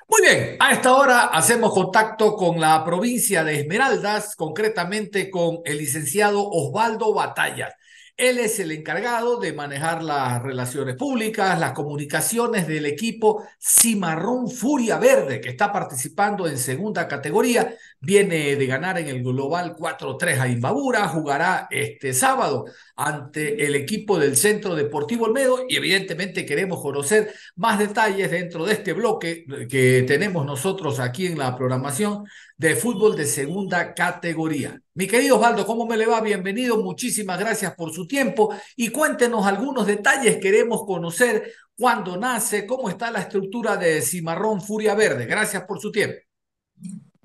[0.08, 5.78] Muy bien, a esta hora hacemos contacto con la provincia de Esmeraldas, concretamente con el
[5.78, 7.74] licenciado Osvaldo Batalla.
[8.16, 14.98] Él es el encargado de manejar las relaciones públicas, las comunicaciones del equipo Cimarrón Furia
[14.98, 17.74] Verde, que está participando en segunda categoría.
[18.04, 24.18] Viene de ganar en el Global 4-3 a Imbabura, jugará este sábado ante el equipo
[24.18, 30.04] del Centro Deportivo Olmedo y evidentemente queremos conocer más detalles dentro de este bloque que
[30.06, 32.24] tenemos nosotros aquí en la programación
[32.58, 34.78] de fútbol de segunda categoría.
[34.92, 36.20] Mi querido Osvaldo, ¿cómo me le va?
[36.20, 42.90] Bienvenido, muchísimas gracias por su tiempo y cuéntenos algunos detalles, queremos conocer cuándo nace, cómo
[42.90, 45.24] está la estructura de Cimarrón Furia Verde.
[45.24, 46.16] Gracias por su tiempo.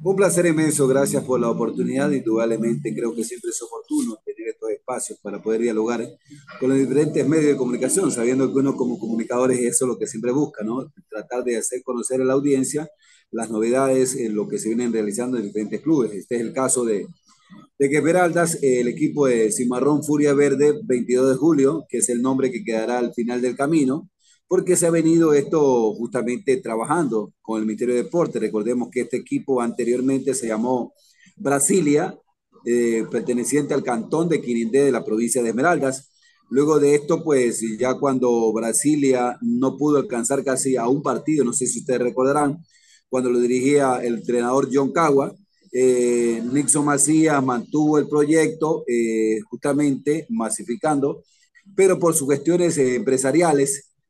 [0.02, 2.10] Un placer inmenso, gracias por la oportunidad.
[2.10, 6.08] Indudablemente creo que siempre es oportuno tener estos espacios para poder dialogar
[6.58, 10.08] con los diferentes medios de comunicación, sabiendo que uno como comunicadores eso es lo que
[10.08, 10.90] siempre busca, ¿no?
[11.10, 12.90] Tratar de hacer conocer a la audiencia
[13.32, 16.14] las novedades en lo que se vienen realizando en diferentes clubes.
[16.14, 17.06] Este es el caso de,
[17.78, 22.52] de que el equipo de Cimarrón Furia Verde, 22 de julio, que es el nombre
[22.52, 24.10] que quedará al final del camino,
[24.50, 28.40] porque se ha venido esto justamente trabajando con el Ministerio de Deporte.
[28.40, 30.92] Recordemos que este equipo anteriormente se llamó
[31.38, 32.18] Brasilia,
[32.66, 36.10] eh, perteneciente al cantón de Quirindé de la provincia de Esmeraldas.
[36.50, 41.54] Luego de esto, pues ya cuando Brasilia no pudo alcanzar casi a un partido, no
[41.54, 42.58] sé si ustedes recordarán,
[43.08, 45.32] cuando lo dirigía el entrenador John Cagua.
[45.72, 51.24] Eh, Nixon Macías mantuvo el proyecto eh, justamente masificando,
[51.76, 52.80] pero por sus cuestiones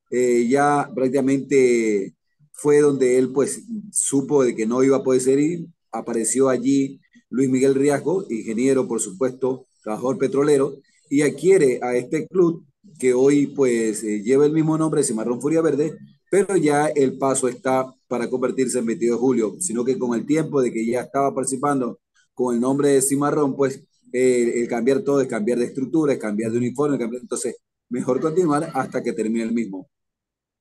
[0.09, 2.15] eh, ya prácticamente
[2.51, 5.67] fue donde él pues supo de que no iba a poder seguir.
[5.91, 10.75] Apareció allí Luis Miguel Riasco, ingeniero por supuesto, trabajador petrolero,
[11.09, 12.65] y adquiere a este club
[12.99, 15.97] que hoy pues lleva el mismo nombre, Cimarrón Furia Verde,
[16.29, 20.25] pero ya el paso está para convertirse en 22 de julio, sino que con el
[20.25, 21.99] tiempo de que ya estaba participando
[22.33, 26.19] con el nombre de Cimarrón, pues eh, el cambiar todo es cambiar de estructura, es
[26.19, 27.57] cambiar de uniforme, entonces
[27.89, 29.89] mejor continuar hasta que termine el mismo.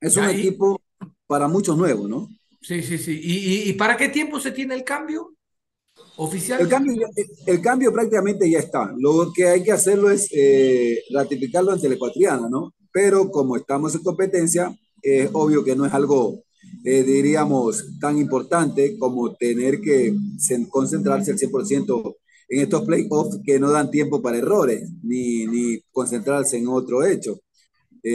[0.00, 0.80] Es un equipo
[1.26, 2.28] para muchos nuevos, ¿no?
[2.60, 3.20] Sí, sí, sí.
[3.22, 5.34] ¿Y, y, para qué tiempo se tiene el cambio
[6.16, 6.60] oficial?
[6.60, 7.08] El cambio,
[7.46, 8.92] el cambio prácticamente ya está.
[8.98, 12.74] Lo que hay que hacerlo es eh, ratificarlo ante la ecuatoriana, ¿no?
[12.92, 16.42] Pero como estamos en competencia, es obvio que no es algo,
[16.84, 20.14] eh, diríamos, tan importante como tener que
[20.68, 22.16] concentrarse al 100%
[22.48, 27.38] en estos playoffs que no dan tiempo para errores, ni, ni concentrarse en otro hecho.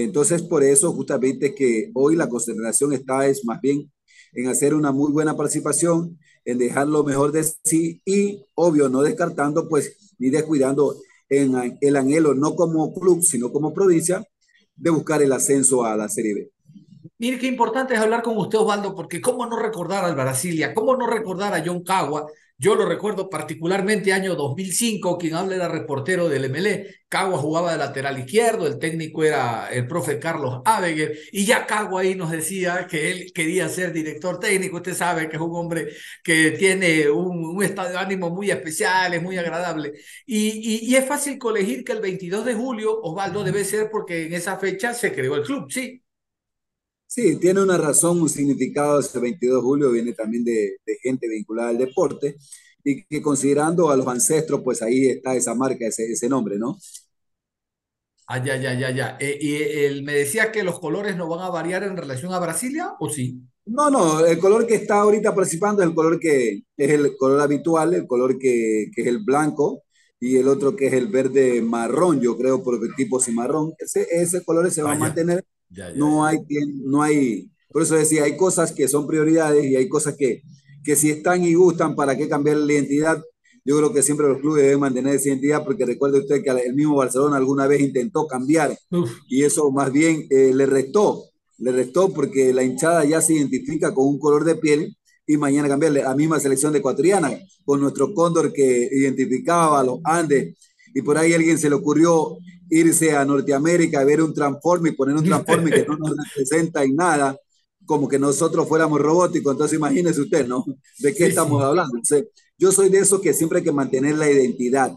[0.02, 3.92] Entonces, por eso justamente que hoy la concentración está es más bien
[4.34, 9.02] en hacer una muy buena participación, en dejar lo mejor de sí y, obvio, no
[9.02, 10.96] descartando, pues, ni descuidando
[11.30, 14.26] en el anhelo, no como club, sino como provincia,
[14.76, 16.52] de buscar el ascenso a la Serie B.
[17.20, 20.98] Mire qué importante es hablar con usted, Osvaldo, porque cómo no recordar al Brasilia, cómo
[20.98, 22.26] no recordar a John Cagua.
[22.58, 26.96] Yo lo recuerdo particularmente año 2005, quien habla era reportero del MLE.
[27.10, 32.02] Cagua jugaba de lateral izquierdo, el técnico era el profe Carlos Aveger, y ya Cagua
[32.02, 34.78] ahí nos decía que él quería ser director técnico.
[34.78, 35.90] Usted sabe que es un hombre
[36.24, 39.94] que tiene un, estado de ánimo muy especial, es muy agradable.
[40.26, 44.34] Y, y es fácil colegir que el 22 de julio, Osvaldo, debe ser porque en
[44.34, 46.03] esa fecha se creó el club, ¿sí?
[47.14, 49.00] Sí, tiene una razón, un significado.
[49.00, 52.38] Ese 22 de julio viene también de, gente vinculada al deporte
[52.84, 56.76] y que considerando a los ancestros, pues ahí está esa marca, ese, ese nombre, ¿no?
[58.26, 59.18] Ah, ya, ya, ya, ya.
[59.20, 62.40] Eh, ¿Y él me decía que los colores no van a variar en relación a
[62.40, 63.44] Brasilia o sí?
[63.66, 67.42] No, no, el color que está ahorita participando es el color que es el color
[67.42, 69.84] habitual, el color que, que es el blanco
[70.20, 73.74] y el otro que es el verde marrón, yo creo, por el tipo cimarrón.
[73.78, 75.46] Ese, ese color se va a mantener
[75.96, 76.40] no, hay,
[76.84, 80.44] no hay, por eso decía, hay cosas que son prioridades y hay cosas que,
[80.84, 83.24] que si están y gustan, ¿para qué cambiar la identidad?
[83.66, 86.74] Yo creo que siempre los clubes deben mantener esa identidad porque recuerde usted que el
[86.74, 88.78] mismo Barcelona alguna vez intentó cambiar
[89.30, 91.24] y eso más bien eh, le restó,
[91.58, 95.70] le restó porque la hinchada ya se identifica con un color de piel y mañana
[95.70, 96.04] cambiarle.
[96.04, 97.32] La misma selección de ecuatoriana
[97.64, 100.58] con nuestro cóndor que identificaba a los Andes
[100.94, 102.38] y por ahí alguien se le ocurrió
[102.70, 106.84] irse a Norteamérica a ver un transforme y poner un transforme que no nos representa
[106.84, 107.38] en nada,
[107.86, 109.54] como que nosotros fuéramos robóticos.
[109.54, 110.66] Entonces imagínese usted, ¿no?
[111.00, 112.00] ¿De qué estamos hablando?
[112.58, 114.94] yo soy de esos que siempre hay que mantener la identidad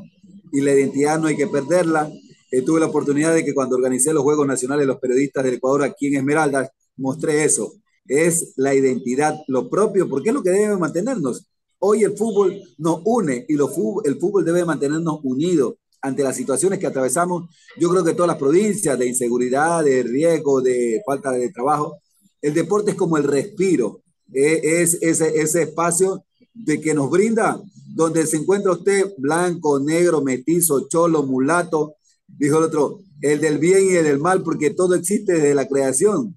[0.53, 2.11] y la identidad no hay que perderla.
[2.53, 5.83] Eh, tuve la oportunidad de que cuando organicé los Juegos Nacionales, los periodistas del Ecuador
[5.83, 7.73] aquí en Esmeraldas, mostré eso.
[8.07, 11.49] Es la identidad, lo propio, porque es lo que debe mantenernos.
[11.79, 13.69] Hoy el fútbol nos une y lo
[14.05, 15.75] el fútbol debe mantenernos unidos
[16.07, 17.51] ante las situaciones que atravesamos.
[17.77, 21.99] Yo creo que todas las provincias de inseguridad, de riesgo, de falta de trabajo,
[22.41, 24.03] el deporte es como el respiro,
[24.33, 27.61] eh, es ese, espacio de que nos brinda,
[27.95, 31.95] donde se encuentra usted blanco, negro, metizo, cholo, mulato,
[32.29, 35.67] dijo el otro, el del bien y el del mal, porque todo existe desde la
[35.67, 36.37] creación.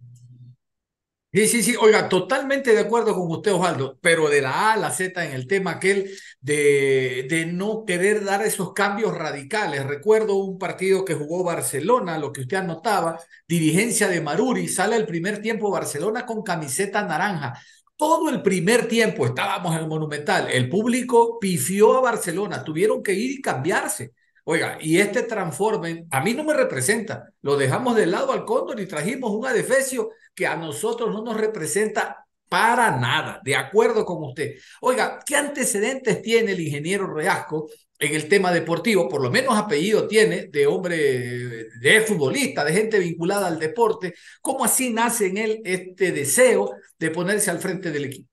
[1.31, 4.77] Sí, sí, sí, oiga, totalmente de acuerdo con usted, Osvaldo, pero de la A a
[4.77, 6.09] la Z en el tema aquel
[6.41, 9.85] de, de no querer dar esos cambios radicales.
[9.85, 15.05] Recuerdo un partido que jugó Barcelona, lo que usted anotaba, dirigencia de Maruri, sale el
[15.05, 17.53] primer tiempo Barcelona con camiseta naranja.
[17.95, 23.31] Todo el primer tiempo estábamos en Monumental, el público pifió a Barcelona, tuvieron que ir
[23.37, 24.13] y cambiarse.
[24.51, 27.31] Oiga, y este transformen, a mí no me representa.
[27.43, 31.37] Lo dejamos de lado al cóndor y trajimos un adefesio que a nosotros no nos
[31.37, 34.55] representa para nada, de acuerdo con usted.
[34.81, 37.69] Oiga, ¿qué antecedentes tiene el ingeniero Reasco
[37.99, 39.07] en el tema deportivo?
[39.07, 44.15] Por lo menos apellido tiene de hombre, de futbolista, de gente vinculada al deporte.
[44.41, 48.27] ¿Cómo así nace en él este deseo de ponerse al frente del equipo?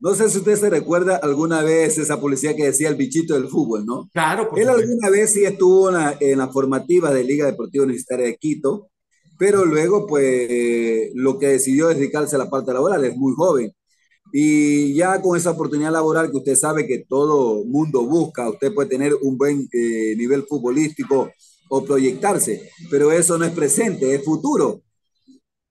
[0.00, 3.48] No sé si usted se recuerda alguna vez esa policía que decía el bichito del
[3.48, 4.08] fútbol, ¿no?
[4.12, 4.50] Claro.
[4.56, 8.36] Él alguna vez sí estuvo en la, en la formativa de Liga Deportiva Universitaria de
[8.36, 8.90] Quito
[9.40, 13.72] pero luego pues lo que decidió es dedicarse a la parte laboral, es muy joven.
[14.34, 18.90] Y ya con esa oportunidad laboral que usted sabe que todo mundo busca, usted puede
[18.90, 21.32] tener un buen eh, nivel futbolístico
[21.70, 24.82] o proyectarse, pero eso no es presente, es futuro.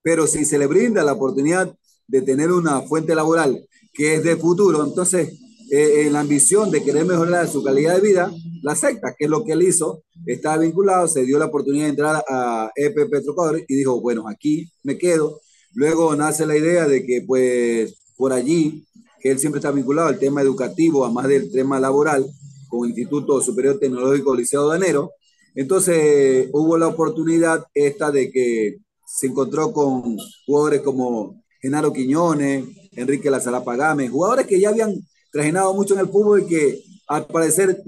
[0.02, 1.72] Pero si se le brinda la oportunidad
[2.08, 3.69] de tener una fuente laboral
[4.00, 5.38] que es de futuro, entonces
[5.70, 8.32] eh, en la ambición de querer mejorar su calidad de vida,
[8.62, 11.90] la secta, que es lo que él hizo, estaba vinculado, se dio la oportunidad de
[11.90, 15.42] entrar a EP Petroecuador y dijo, bueno, aquí me quedo.
[15.74, 18.88] Luego nace la idea de que pues por allí,
[19.20, 22.26] que él siempre está vinculado al tema educativo, además del tema laboral,
[22.70, 25.12] con Instituto Superior Tecnológico Liceo de Enero.
[25.56, 32.64] Entonces hubo la oportunidad esta de que se encontró con jugadores como Genaro Quiñones,
[33.00, 34.96] Enrique Lazarapa Gámez, jugadores que ya habían
[35.32, 37.82] trajinado mucho en el fútbol y que al parecer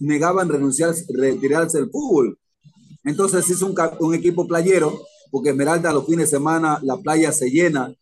[0.00, 2.38] negaban renunciar, retirarse del fútbol.
[3.04, 5.00] Entonces hizo un, equipo playero,
[5.30, 7.94] porque Esmeralda los fines de semana la playa se llena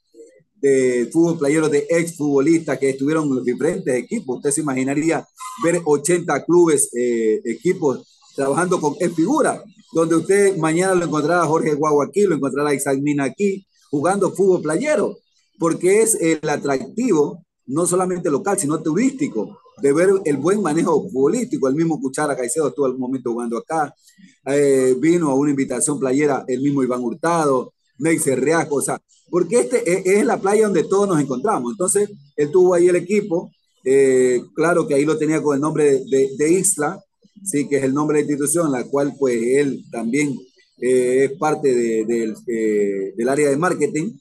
[0.56, 4.36] de fútbol playero de ex futbolistas que estuvieron en los diferentes equipos.
[4.36, 5.26] Usted se imaginaría
[5.62, 8.06] ver 80 clubes, eh, equipos
[8.36, 12.74] trabajando con ex figura, donde usted mañana lo encontrará Jorge Guau aquí, lo encontrará a
[12.74, 15.18] Isaac Mina aquí, jugando fútbol playero,
[15.58, 21.68] porque es el atractivo no solamente local, sino turístico, de ver el buen manejo futbolístico.
[21.68, 23.94] El mismo Cuchara Caicedo estuvo algún momento jugando acá,
[24.46, 29.00] eh, vino a una invitación playera el mismo Iván Hurtado, Neyce Reasco, o sea,
[29.30, 31.72] porque este es, la playa donde todos nos encontramos.
[31.72, 33.50] Entonces, él tuvo ahí el equipo,
[33.84, 37.02] eh, claro que ahí lo tenía con el nombre de, de, Isla,
[37.42, 40.38] sí, que es el nombre de la institución, la cual pues él también
[40.80, 44.12] eh, es parte de, del área de marketing,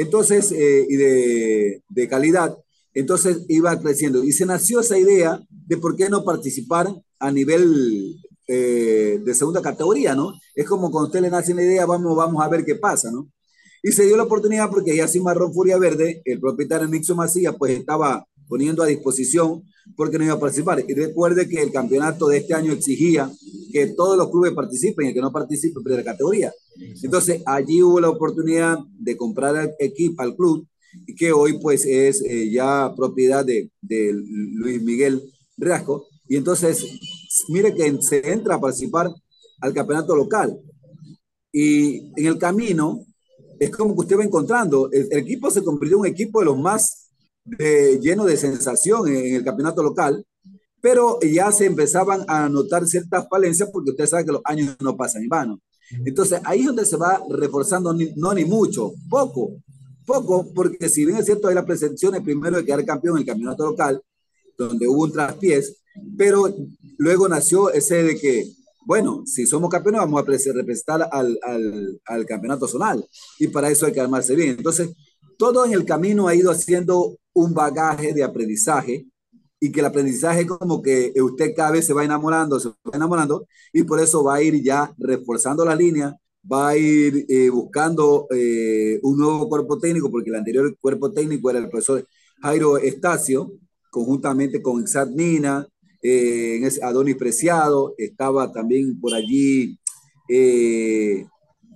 [0.00, 2.56] entonces, y de, calidad.
[2.94, 6.88] Entonces iba creciendo y se nació esa idea de por qué no participar
[7.18, 10.32] a nivel eh, de segunda categoría, ¿no?
[10.54, 13.28] Es como cuando usted le nace una idea, vamos, vamos a ver qué pasa, ¿no?
[13.82, 17.54] Y se dio la oportunidad porque ya sin Marrón Furia Verde, el propietario Nixon Macías,
[17.56, 19.62] pues estaba poniendo a disposición
[19.96, 20.84] porque no iba a participar.
[20.86, 23.30] Y recuerde que el campeonato de este año exigía
[23.72, 26.52] que todos los clubes participen y que no participe de la categoría.
[27.02, 30.66] Entonces allí hubo la oportunidad de comprar el equipo al club
[31.16, 35.22] que hoy pues es eh, ya propiedad de, de, Luis Miguel
[35.56, 36.06] Riasco.
[36.26, 36.84] Y entonces,
[37.48, 39.08] mire que se entra a participar
[39.60, 40.58] al campeonato local.
[41.52, 43.04] Y en el camino
[43.58, 46.58] es como que usted va encontrando, el, equipo se convirtió en un equipo de los
[46.58, 47.08] más
[47.58, 50.24] eh, lleno de sensación en, el campeonato local,
[50.80, 54.96] pero ya se empezaban a notar ciertas falencias porque usted sabe que los años no
[54.96, 55.60] pasan en vano.
[56.04, 59.62] Entonces ahí es donde se va reforzando, no ni mucho, poco,
[60.06, 63.26] poco, porque si bien es cierto, hay la pretensión primero de quedar campeón en el
[63.26, 64.02] campeonato local,
[64.56, 65.76] donde hubo un traspiés,
[66.16, 66.54] pero
[66.98, 68.52] luego nació ese de que,
[68.86, 73.04] bueno, si somos campeones vamos a representar al, al, al campeonato zonal
[73.38, 74.50] y para eso hay que armarse bien.
[74.50, 74.90] Entonces,
[75.36, 79.06] todo en el camino ha ido haciendo un bagaje de aprendizaje
[79.60, 83.46] y que el aprendizaje como que usted cada vez se va enamorando, se va enamorando
[83.72, 86.14] y por eso va a ir ya reforzando la línea,
[86.50, 91.50] va a ir eh, buscando eh, un nuevo cuerpo técnico, porque el anterior cuerpo técnico
[91.50, 92.06] era el profesor
[92.40, 93.52] Jairo Estacio,
[93.90, 95.66] conjuntamente con Exat Nina,
[96.02, 99.78] eh, Adonis Preciado, estaba también por allí,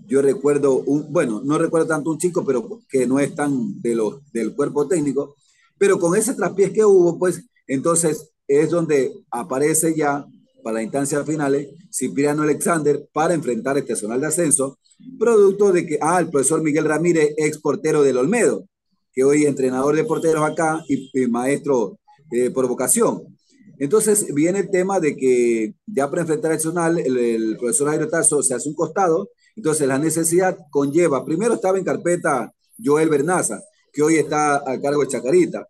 [0.07, 4.20] yo recuerdo, bueno, no recuerdo tanto un chico, pero que no es tan de los,
[4.30, 5.37] del cuerpo técnico,
[5.78, 10.27] pero con ese traspiés que hubo, pues Entonces es donde aparece ya
[10.63, 14.79] para instancias finales Cipriano Alexander para enfrentar este zonal de ascenso,
[15.19, 18.67] producto de que, ah, el profesor Miguel Ramírez, ex portero del Olmedo,
[19.13, 21.99] que hoy es entrenador de porteros acá y, y maestro
[22.31, 23.37] eh, por vocación.
[23.79, 28.09] Entonces viene el tema de que ya para enfrentar el zonal, el, el profesor Jairo
[28.09, 32.53] Tazo se hace un costado, entonces la necesidad conlleva, primero estaba en carpeta
[32.83, 33.61] Joel Bernaza,
[33.93, 35.66] que hoy está a cargo de Chacarita,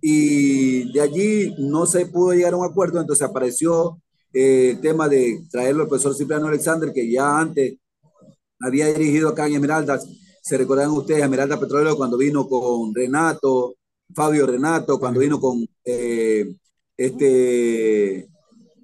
[0.00, 4.00] y de allí no se pudo llegar a un acuerdo, entonces apareció
[4.32, 7.76] eh, el tema de traerlo al profesor Cipriano Alexander, que ya antes
[8.60, 10.08] había dirigido acá en Esmeraldas,
[10.42, 13.74] se recordarán ustedes, Esmeralda Petrolero cuando vino con Renato,
[14.14, 16.54] Fabio Renato, cuando vino con eh,
[16.96, 18.28] este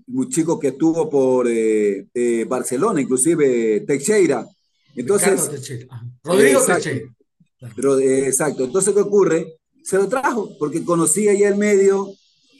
[0.09, 4.47] un chico que estuvo por eh, eh, Barcelona, inclusive Teixeira.
[4.95, 6.03] Entonces, Teixeira.
[6.22, 7.14] Rodrigo Teixeira.
[7.63, 8.65] Eh, exacto.
[8.65, 9.59] Entonces, ¿qué ocurre?
[9.83, 12.13] Se lo trajo porque conocía ya el medio,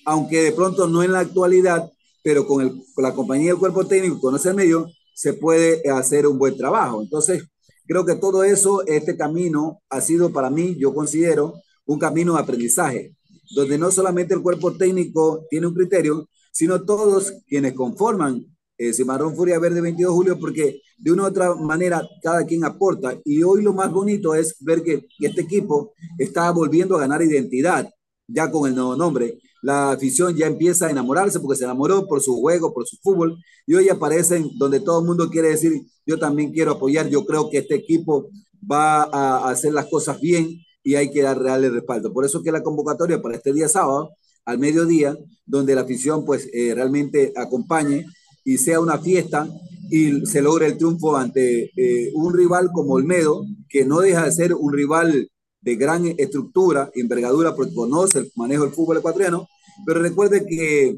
[0.05, 1.91] aunque de pronto no en la actualidad,
[2.23, 6.27] pero con, el, con la compañía del cuerpo técnico, conoce el medio, se puede hacer
[6.27, 7.03] un buen trabajo.
[7.03, 7.45] Entonces,
[7.87, 12.41] creo que todo eso, este camino ha sido para mí, yo considero, un camino de
[12.41, 13.15] aprendizaje,
[13.55, 18.47] donde no solamente el cuerpo técnico tiene un criterio, sino todos quienes conforman
[18.83, 22.65] eh, Cimarrón Furia Verde 22 de julio, porque de una u otra manera cada quien
[22.65, 23.17] aporta.
[23.25, 27.89] Y hoy lo más bonito es ver que este equipo está volviendo a ganar identidad,
[28.27, 29.39] ya con el nuevo nombre.
[29.63, 33.39] La afición ya empieza a enamorarse porque se enamoró por su juego, por su fútbol,
[33.67, 37.49] y hoy aparecen donde todo el mundo quiere decir, yo también quiero apoyar, yo creo
[37.49, 38.31] que este equipo
[38.69, 42.13] va a hacer las cosas bien y hay que dar real respaldo.
[42.13, 44.11] Por eso que la convocatoria para este día sábado,
[44.45, 45.17] al mediodía,
[45.47, 48.07] donde la afición pues eh, realmente acompañe
[48.45, 49.49] y sea una fiesta
[49.91, 54.33] y se logre el triunfo ante eh, un rival como Olmedo, que no deja de
[54.33, 55.29] ser un rival
[55.61, 59.49] de gran estructura, envergadura, porque conoce el manejo del fútbol ecuatoriano,
[59.87, 60.97] pero recuerde que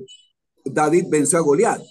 [0.64, 1.82] David venció a Goliat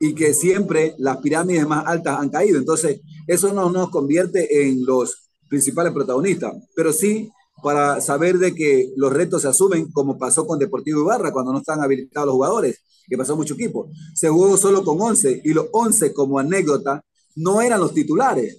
[0.00, 2.58] y que siempre las pirámides más altas han caído.
[2.58, 7.30] Entonces, eso no nos convierte en los principales protagonistas, pero sí
[7.62, 11.58] para saber de que los retos se asumen, como pasó con Deportivo Ibarra cuando no
[11.58, 13.90] están habilitados los jugadores, que pasó mucho equipo.
[14.14, 17.04] Se jugó solo con 11 y los 11, como anécdota,
[17.36, 18.58] no eran los titulares.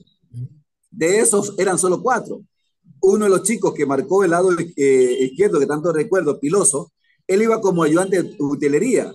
[0.91, 2.41] De esos eran solo cuatro.
[3.01, 6.91] Uno de los chicos que marcó el lado eh, izquierdo, que tanto recuerdo, Piloso,
[7.27, 9.13] él iba como ayudante de utilería.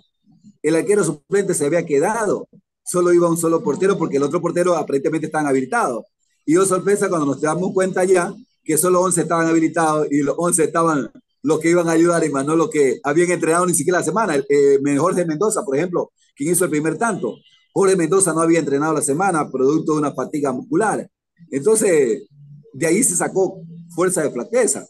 [0.62, 2.48] El arquero suplente se había quedado.
[2.84, 6.04] Solo iba un solo portero porque el otro portero aparentemente estaban habilitados.
[6.46, 8.32] Y yo sorpresa cuando nos damos cuenta ya
[8.64, 11.10] que solo 11 estaban habilitados y los 11 estaban
[11.42, 14.04] los que iban a ayudar y más no los que habían entrenado ni siquiera la
[14.04, 14.36] semana.
[14.36, 17.36] Eh, Jorge Mendoza, por ejemplo, quien hizo el primer tanto.
[17.72, 21.06] Jorge Mendoza no había entrenado la semana, producto de una fatiga muscular.
[21.50, 22.26] Entonces,
[22.72, 23.60] de ahí se sacó
[23.90, 24.86] fuerza de flaqueza.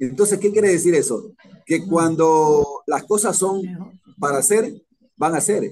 [0.00, 1.32] Entonces, ¿qué quiere decir eso?
[1.66, 3.60] Que cuando las cosas son
[4.18, 4.82] para hacer,
[5.16, 5.70] van a ser.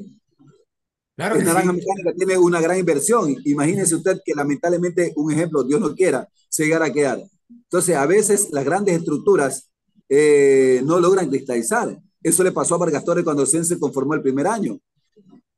[1.16, 1.76] Claro que Naranja sí.
[1.78, 3.34] Mecánica tiene una gran inversión.
[3.44, 7.22] Imagínese usted que lamentablemente, un ejemplo, Dios no quiera, se llegara a quedar.
[7.70, 9.70] Entonces, a veces las grandes estructuras
[10.08, 11.98] eh, no logran cristalizar.
[12.22, 14.78] Eso le pasó a Vargas Torres cuando se conformó el primer año.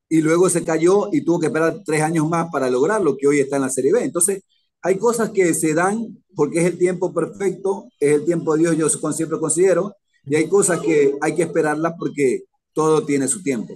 [0.09, 3.26] Y luego se cayó y tuvo que esperar tres años más para lograr lo que
[3.26, 4.04] hoy está en la Serie B.
[4.04, 4.42] Entonces,
[4.80, 8.76] hay cosas que se dan porque es el tiempo perfecto, es el tiempo de Dios,
[8.76, 9.94] yo siempre considero,
[10.24, 13.74] y hay cosas que hay que esperarlas porque todo tiene su tiempo.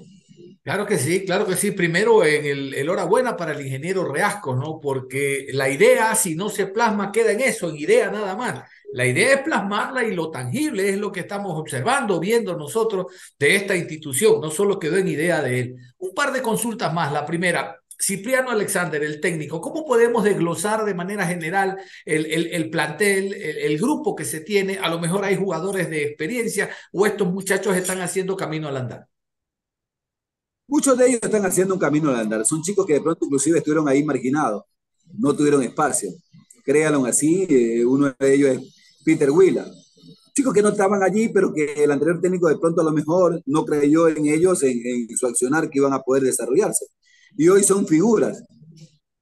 [0.64, 1.72] Claro que sí, claro que sí.
[1.72, 4.78] Primero, en el, el enhorabuena para el ingeniero Reasco, ¿no?
[4.80, 8.62] Porque la idea, si no se plasma, queda en eso, en idea nada más.
[8.92, 13.06] La idea es plasmarla y lo tangible es lo que estamos observando, viendo nosotros
[13.38, 14.40] de esta institución.
[14.40, 15.76] No solo quedó en idea de él.
[15.98, 17.10] Un par de consultas más.
[17.12, 22.70] La primera, Cipriano Alexander, el técnico, ¿cómo podemos desglosar de manera general el, el, el
[22.70, 24.78] plantel, el, el grupo que se tiene?
[24.80, 29.06] A lo mejor hay jugadores de experiencia o estos muchachos están haciendo camino al andar.
[30.66, 32.44] Muchos de ellos están haciendo un camino al andar.
[32.46, 34.64] Son chicos que de pronto inclusive estuvieron ahí marginados,
[35.18, 36.10] no tuvieron espacio.
[36.64, 39.66] Créanlo así, eh, uno de ellos es Peter Willa.
[40.34, 43.42] Chicos que no estaban allí, pero que el anterior técnico de pronto a lo mejor
[43.44, 46.86] no creyó en ellos, en, su accionar que iban a poder desarrollarse.
[47.36, 48.42] Y hoy son figuras.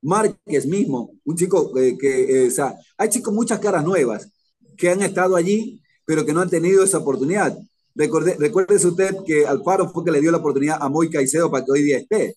[0.03, 4.31] Márquez mismo, un chico eh, que, eh, o hay chicos, muchas caras nuevas
[4.77, 7.57] que han estado allí, pero que no han tenido esa oportunidad.
[7.95, 11.65] Recorde, recuérdese usted que Alfaro fue que le dio la oportunidad a Moy Caicedo para
[11.65, 12.37] que hoy día esté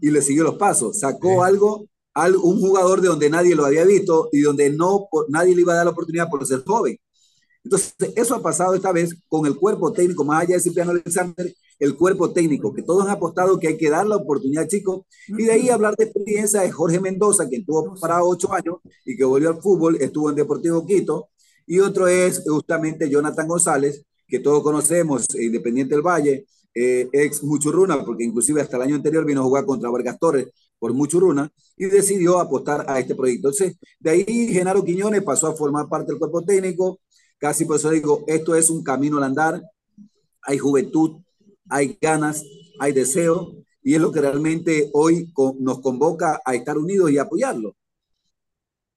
[0.00, 0.98] y le siguió los pasos.
[0.98, 5.30] Sacó algo, al, un jugador de donde nadie lo había visto y donde no por,
[5.30, 6.98] nadie le iba a dar la oportunidad por ser joven.
[7.64, 11.54] Entonces, eso ha pasado esta vez con el cuerpo técnico, más allá de Cipriano Alexander,
[11.78, 15.02] el cuerpo técnico, que todos han apostado que hay que dar la oportunidad, chicos.
[15.28, 19.16] Y de ahí hablar de experiencia de Jorge Mendoza, que estuvo para ocho años y
[19.16, 21.28] que volvió al fútbol, estuvo en Deportivo Quito.
[21.66, 28.02] Y otro es justamente Jonathan González, que todos conocemos, Independiente del Valle, eh, ex Muchurruna,
[28.02, 31.84] porque inclusive hasta el año anterior vino a jugar contra Vargas Torres por Muchurruna y
[31.84, 33.48] decidió apostar a este proyecto.
[33.48, 36.98] Entonces, de ahí Genaro Quiñones pasó a formar parte del cuerpo técnico,
[37.36, 39.62] casi por eso digo, esto es un camino al andar,
[40.40, 41.20] hay juventud,
[41.68, 42.42] hay ganas,
[42.80, 43.52] hay deseo,
[43.82, 47.76] y es lo que realmente hoy nos convoca a estar unidos y apoyarlo.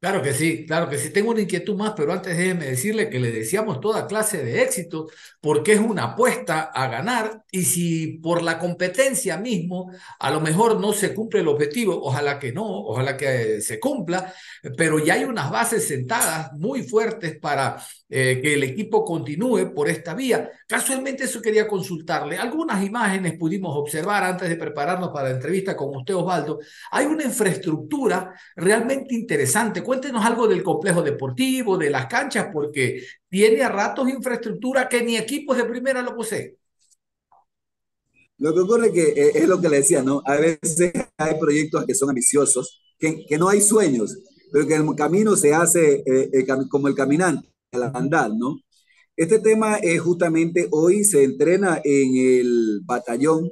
[0.06, 1.10] Claro que sí, claro que sí.
[1.10, 5.08] Tengo una inquietud más, pero antes déjeme decirle que le deseamos toda clase de éxito
[5.42, 10.80] porque es una apuesta a ganar y si por la competencia mismo a lo mejor
[10.80, 14.32] no se cumple el objetivo, ojalá que no, ojalá que se cumpla,
[14.78, 17.78] pero ya hay unas bases sentadas muy fuertes para
[18.08, 20.52] eh, que el equipo continúe por esta vía.
[20.68, 22.38] Casualmente eso quería consultarle.
[22.38, 26.60] Algunas imágenes pudimos observar antes de prepararnos para la entrevista con usted, Osvaldo.
[26.92, 29.82] Hay una infraestructura realmente interesante.
[29.82, 35.18] Cuéntenos algo del complejo deportivo, de las canchas, porque tiene a ratos infraestructura que ni
[35.18, 36.56] equipos de primera lo poseen.
[38.38, 40.22] Lo que ocurre que eh, es lo que le decía, ¿no?
[40.26, 44.16] A veces hay proyectos que son ambiciosos, que, que no hay sueños,
[44.52, 48.60] pero que el camino se hace eh, como el caminante al andar, ¿no?
[49.18, 53.50] Este tema es justamente hoy se entrena en el batallón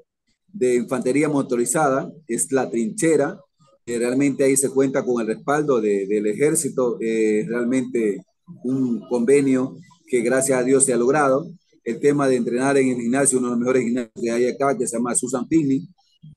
[0.48, 3.40] de infantería motorizada, es la trinchera,
[3.86, 8.26] realmente ahí se cuenta con el respaldo del ejército, realmente
[8.64, 11.48] un convenio que gracias a Dios se ha logrado.
[11.84, 14.78] El tema de entrenar en el gimnasio, uno de los mejores gimnasios que hay acá,
[14.78, 15.88] que se llama Susan Pini,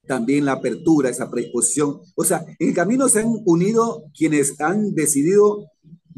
[0.07, 2.01] también la apertura, esa predisposición.
[2.15, 5.67] O sea, en el camino se han unido quienes han decidido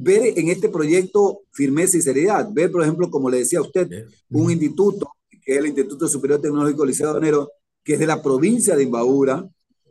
[0.01, 2.49] ver en este proyecto firmeza y seriedad.
[2.53, 5.11] Ver, por ejemplo, como le decía a usted, un instituto,
[5.45, 7.51] que es el Instituto Superior Tecnológico Liceo de Enero,
[7.83, 9.45] que es de la provincia de Imbabura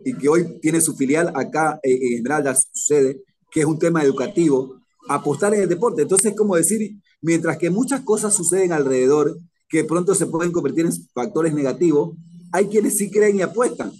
[0.05, 4.79] y que hoy tiene su filial acá en Esmeralda, sucede, que es un tema educativo,
[5.09, 6.03] apostar en el deporte.
[6.03, 9.37] Entonces, como decir, mientras que muchas cosas suceden alrededor
[9.67, 12.15] que pronto se pueden convertir en factores negativos,
[12.53, 13.91] hay quienes sí creen y apuestan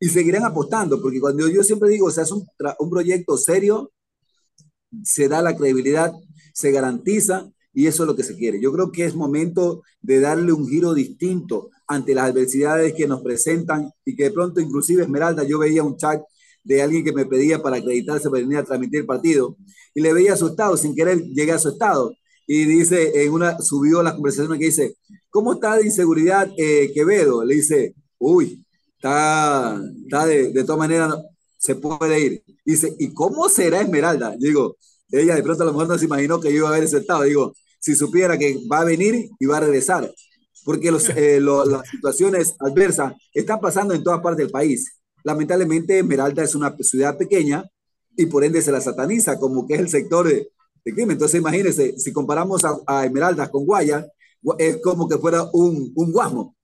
[0.00, 2.44] y seguirán apostando, porque cuando yo siempre digo, o sea, es un,
[2.80, 3.92] un proyecto serio,
[5.02, 6.12] se da la credibilidad,
[6.52, 8.60] se garantiza y eso es lo que se quiere.
[8.60, 13.22] Yo creo que es momento de darle un giro distinto ante las adversidades que nos
[13.22, 16.22] presentan y que de pronto inclusive Esmeralda, yo veía un chat
[16.64, 19.56] de alguien que me pedía para acreditarse para venir a transmitir el partido
[19.94, 22.12] y le veía su estado, sin querer llegué a su estado
[22.46, 24.96] y dice, en una, subió la conversación que dice,
[25.30, 27.44] ¿cómo está de inseguridad eh, Quevedo?
[27.44, 28.64] Le dice, uy,
[28.96, 31.14] está, está de, de todas maneras,
[31.66, 32.44] se puede ir.
[32.64, 34.36] Dice, ¿y cómo será Esmeralda?
[34.38, 34.76] Digo,
[35.10, 36.98] ella de pronto a lo mejor no se imaginó que yo iba a ver ese
[36.98, 37.24] estado.
[37.24, 40.12] Digo, si supiera que va a venir y va a regresar.
[40.64, 44.92] Porque los, eh, las situaciones adversas están pasando en todas partes del país.
[45.24, 47.64] Lamentablemente, Esmeralda es una ciudad pequeña
[48.16, 50.48] y por ende se la sataniza como que es el sector de,
[50.84, 51.12] crimen.
[51.12, 54.06] Entonces, imagínense, si comparamos a, a Esmeralda con Guaya,
[54.58, 56.56] es como que fuera un, un guasmo,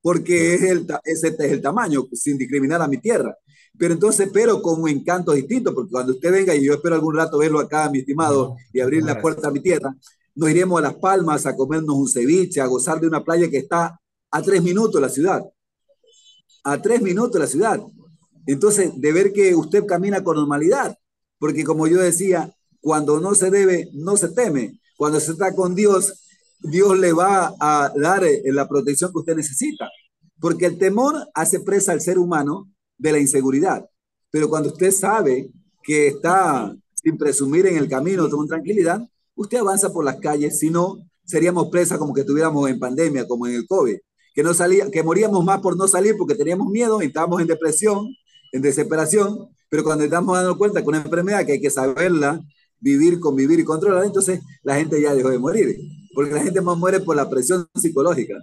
[0.00, 3.36] porque es el, ese es el tamaño, sin discriminar a mi tierra.
[3.78, 7.16] Pero entonces, pero con un encanto distinto, porque cuando usted venga, y yo espero algún
[7.16, 9.94] rato verlo acá, mi estimado, y abrir la puerta a mi tierra,
[10.34, 13.58] nos iremos a Las Palmas a comernos un ceviche, a gozar de una playa que
[13.58, 14.00] está
[14.30, 15.44] a tres minutos de la ciudad.
[16.64, 17.80] A tres minutos de la ciudad.
[18.46, 20.96] Entonces, de ver que usted camina con normalidad,
[21.38, 24.80] porque como yo decía, cuando no se debe, no se teme.
[24.96, 26.24] Cuando se está con Dios,
[26.60, 29.88] Dios le va a dar eh, la protección que usted necesita.
[30.40, 32.68] Porque el temor hace presa al ser humano
[33.04, 33.86] de la inseguridad.
[34.30, 35.50] Pero cuando usted sabe
[35.82, 40.70] que está sin presumir en el camino con tranquilidad, usted avanza por las calles, si
[40.70, 43.96] no, seríamos presa como que estuviéramos en pandemia, como en el COVID,
[44.34, 48.08] que, no salía, que moríamos más por no salir porque teníamos miedo estábamos en depresión,
[48.52, 52.40] en desesperación, pero cuando estamos dando cuenta que una enfermedad que hay que saberla,
[52.80, 55.78] vivir, convivir y controlar, entonces la gente ya dejó de morir,
[56.14, 58.34] porque la gente más muere por la presión psicológica.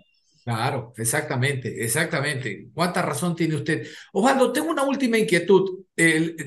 [0.43, 2.67] Claro, exactamente, exactamente.
[2.73, 3.85] ¿Cuánta razón tiene usted?
[4.11, 5.83] Osvaldo, tengo una última inquietud.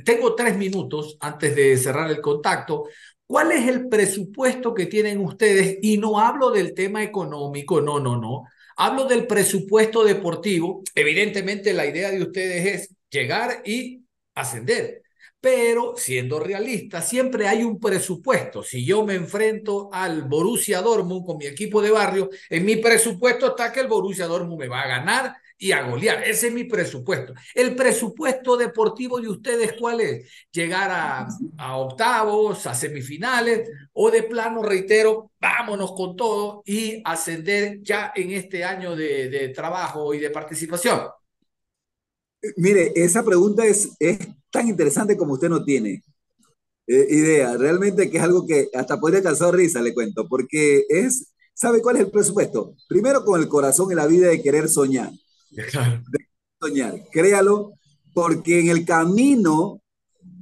[0.04, 2.88] tengo tres minutos antes de cerrar el contacto.
[3.24, 5.78] ¿Cuál es el presupuesto que tienen ustedes?
[5.80, 8.44] Y no hablo del tema económico, no, no, no.
[8.76, 10.82] Hablo del presupuesto deportivo.
[10.96, 15.03] Evidentemente la idea de ustedes es llegar y ascender.
[15.44, 18.62] Pero siendo realista, siempre hay un presupuesto.
[18.62, 23.48] Si yo me enfrento al Borussia Dortmund con mi equipo de barrio, en mi presupuesto
[23.48, 26.24] está que el Borussia Dortmund me va a ganar y a golear.
[26.24, 27.34] Ese es mi presupuesto.
[27.54, 30.26] El presupuesto deportivo de ustedes, ¿cuál es?
[30.50, 38.14] Llegar a, octavos, a semifinales o de plano, reitero, vámonos con todo y ascender ya
[38.16, 41.02] en este año de trabajo y de participación.
[42.56, 44.18] Mire, esa pregunta es, es
[44.50, 46.02] tan interesante como usted no tiene
[46.86, 47.56] eh, idea.
[47.56, 51.96] Realmente que es algo que hasta podría causar risa, le cuento, porque es ¿Sabe cuál
[51.96, 52.74] es el presupuesto?
[52.88, 55.12] Primero con el corazón y la vida de querer soñar.
[55.50, 56.26] De
[56.60, 57.72] soñar, créalo,
[58.12, 59.80] porque en el camino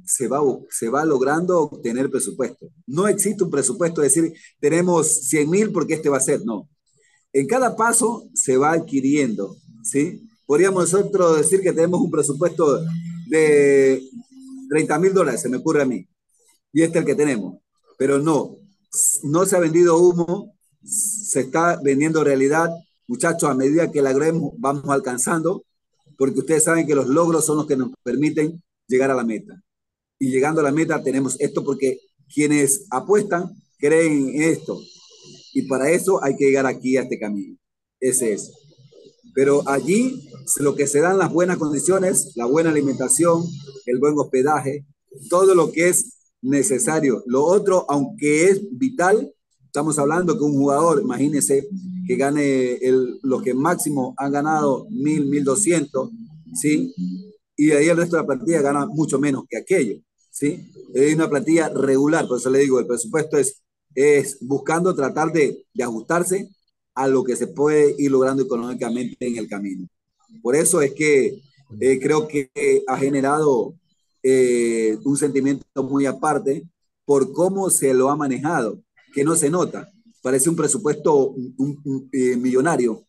[0.05, 0.39] se va,
[0.69, 2.67] se va logrando obtener presupuesto.
[2.87, 6.67] No existe un presupuesto de decir, tenemos 100 mil porque este va a ser, no.
[7.31, 10.27] En cada paso se va adquiriendo, ¿sí?
[10.45, 12.81] Podríamos nosotros decir que tenemos un presupuesto
[13.27, 14.01] de
[14.69, 16.07] 30 mil dólares, se me ocurre a mí,
[16.71, 17.57] y este es el que tenemos,
[17.97, 18.57] pero no,
[19.23, 22.69] no se ha vendido humo, se está vendiendo realidad,
[23.07, 24.13] muchachos, a medida que la
[24.57, 25.63] vamos alcanzando,
[26.17, 29.61] porque ustedes saben que los logros son los que nos permiten llegar a la meta.
[30.19, 31.99] Y llegando a la meta tenemos esto porque
[32.33, 34.79] quienes apuestan creen en esto.
[35.53, 37.57] Y para eso hay que llegar aquí a este camino.
[37.99, 38.51] Ese es.
[39.33, 40.29] Pero allí
[40.59, 43.43] lo que se dan las buenas condiciones, la buena alimentación,
[43.85, 44.85] el buen hospedaje,
[45.29, 47.23] todo lo que es necesario.
[47.25, 49.31] Lo otro, aunque es vital,
[49.65, 51.67] estamos hablando que un jugador, imagínese
[52.05, 56.11] que gane el, los que máximo han ganado mil, mil doscientos,
[56.53, 56.93] ¿sí?
[57.55, 59.99] Y de ahí el resto de la plantilla gana mucho menos que aquello,
[60.31, 60.69] ¿sí?
[60.93, 63.61] Es una plantilla regular, por eso le digo, el presupuesto es,
[63.95, 66.49] es buscando tratar de, de ajustarse
[66.95, 69.87] a lo que se puede ir logrando económicamente en el camino.
[70.41, 71.41] Por eso es que
[71.79, 72.49] eh, creo que
[72.87, 73.75] ha generado
[74.21, 76.67] eh, un sentimiento muy aparte
[77.05, 78.81] por cómo se lo ha manejado,
[79.13, 79.89] que no se nota.
[80.21, 81.35] Parece un presupuesto
[82.11, 83.05] eh, millonario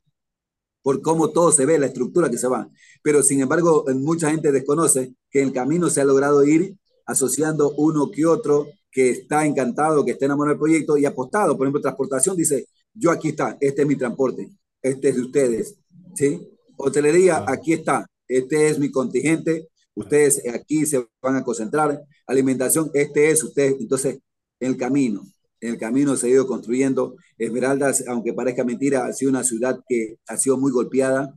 [0.82, 2.68] por cómo todo se ve, la estructura que se va.
[3.02, 8.10] Pero sin embargo, mucha gente desconoce que el camino se ha logrado ir asociando uno
[8.10, 11.56] que otro que está encantado, que está enamorado del proyecto y apostado.
[11.56, 14.50] Por ejemplo, transportación dice, yo aquí está, este es mi transporte,
[14.82, 15.74] este es de ustedes,
[16.14, 16.53] ¿sí?
[16.76, 23.30] Hotelería, aquí está, este es mi contingente, ustedes aquí se van a concentrar, alimentación, este
[23.30, 24.18] es usted, entonces,
[24.60, 25.24] en el camino,
[25.68, 27.16] el camino se ha ido construyendo.
[27.38, 31.34] Esmeraldas, aunque parezca mentira, ha sido una ciudad que ha sido muy golpeada,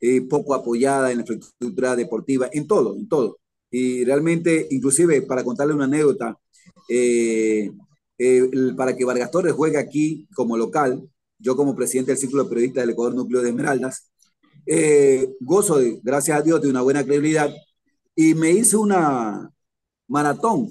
[0.00, 3.38] eh, poco apoyada en la infraestructura deportiva, en todo, en todo.
[3.70, 6.38] Y realmente, inclusive, para contarle una anécdota,
[6.88, 7.70] eh,
[8.18, 11.08] eh, para que Vargas Torres juegue aquí como local,
[11.38, 14.10] yo como presidente del Círculo de Periodistas del Ecuador Núcleo de Esmeraldas,
[14.68, 17.50] eh, gozo, gracias a Dios, de una buena credibilidad
[18.14, 19.50] y me hice una
[20.08, 20.68] maratón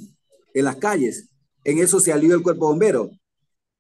[0.54, 1.30] en las calles.
[1.64, 3.10] En eso se alió el cuerpo bombero,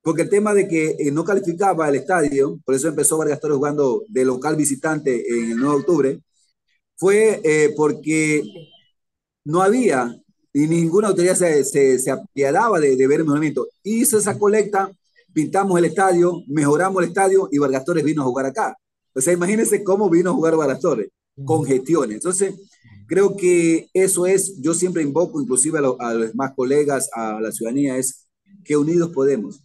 [0.01, 3.57] porque el tema de que eh, no calificaba el estadio, por eso empezó Vargas Torres
[3.57, 6.22] jugando de local visitante en el 9 de octubre,
[6.95, 7.41] fue
[7.78, 8.43] porque
[9.45, 10.20] no había
[10.57, 11.63] y ninguna autoridad se,
[11.99, 13.68] se, apiadaba de, de, ver el movimiento.
[13.84, 14.91] Hizo esa colecta,
[15.32, 18.76] pintamos el estadio, mejoramos el estadio y Vargas Torres vino a jugar acá.
[19.18, 21.09] O sea, imagínense cómo vino a jugar Vargas Torres,
[21.43, 22.18] con gestiones.
[22.18, 22.53] Entonces,
[23.07, 27.41] creo que eso es, yo siempre invoco inclusive a, lo, a los demás colegas, a
[27.41, 28.28] la ciudadanía, es
[28.63, 29.59] que unidos podemos.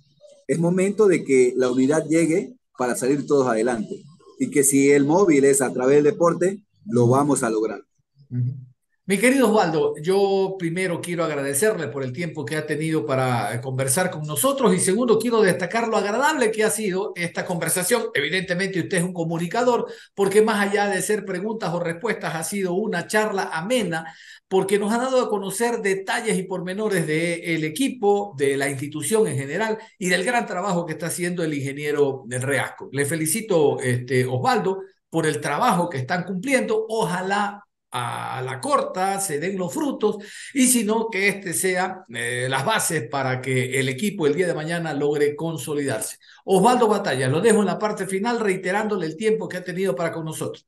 [0.48, 4.02] Es momento de que la unidad llegue para salir todos adelante.
[4.38, 7.82] Y que si el móvil es a través del deporte, lo vamos a lograr.
[8.30, 8.71] Uh -huh.
[9.04, 14.12] Mi querido Osvaldo, yo primero quiero agradecerle por el tiempo que ha tenido para conversar
[14.12, 18.04] con nosotros y segundo quiero destacar lo agradable que ha sido esta conversación.
[18.14, 22.74] Evidentemente usted es un comunicador porque más allá de ser preguntas o respuestas ha sido
[22.74, 24.14] una charla amena
[24.46, 29.36] porque nos ha dado a conocer detalles y pormenores del equipo, de la institución en
[29.36, 32.88] general y del gran trabajo que está haciendo el ingeniero del Reasco.
[32.92, 36.86] Le felicito, este, Osvaldo, por el trabajo que están cumpliendo.
[36.88, 40.16] Ojalá a la corta se den los frutos
[40.54, 44.46] y si no que este sea eh, las bases para que el equipo el día
[44.46, 46.16] de mañana logre consolidarse.
[46.44, 50.10] Osvaldo Batalla, lo dejo en la parte final reiterándole el tiempo que ha tenido para
[50.10, 50.66] con nosotros.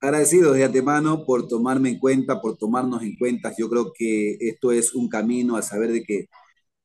[0.00, 3.54] Agradecido de antemano por tomarme en cuenta, por tomarnos en cuenta.
[3.56, 6.28] Yo creo que esto es un camino a saber de que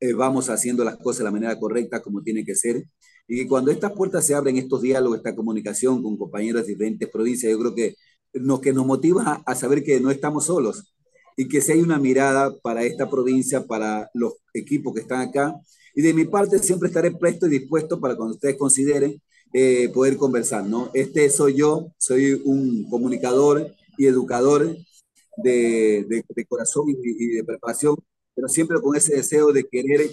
[0.01, 2.85] eh, vamos haciendo las cosas de la manera correcta como tiene que ser
[3.27, 7.09] y que cuando estas puertas se abren, estos diálogos, esta comunicación con compañeros de diferentes
[7.09, 7.95] provincias, yo creo que
[8.33, 10.93] lo que nos motiva a saber que no estamos solos
[11.35, 15.55] y que si hay una mirada para esta provincia, para los equipos que están acá.
[15.95, 19.21] Y de mi parte siempre estaré presto y dispuesto para cuando ustedes consideren
[19.53, 20.91] eh, poder conversar, ¿no?
[20.93, 24.75] Este soy yo, soy un comunicador y educador
[25.37, 27.95] de, de, corazón y, de preparación,
[28.35, 30.09] pero siempre con ese deseo de querer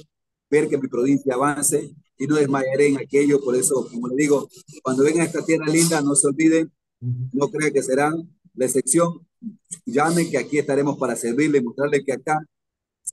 [0.48, 3.40] ver que mi provincia avance y no desmayaré en aquello.
[3.40, 4.48] Por eso, como le digo,
[4.82, 9.26] cuando vengan a esta tierra linda, no se olviden no creo que serán la excepción.
[9.84, 12.40] Llamen que aquí estaremos para servirle y mostrarle que acá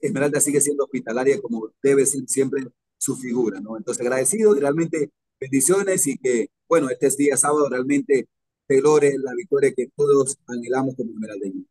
[0.00, 2.66] Esmeralda sigue siendo hospitalaria como debe ser siempre
[2.98, 3.58] su figura.
[3.58, 5.10] Entonces agradecido y realmente
[5.40, 8.26] bendiciones y que, bueno, este día sábado realmente
[8.68, 11.64] logre la victoria que todos anhelamos como esmeraldeños.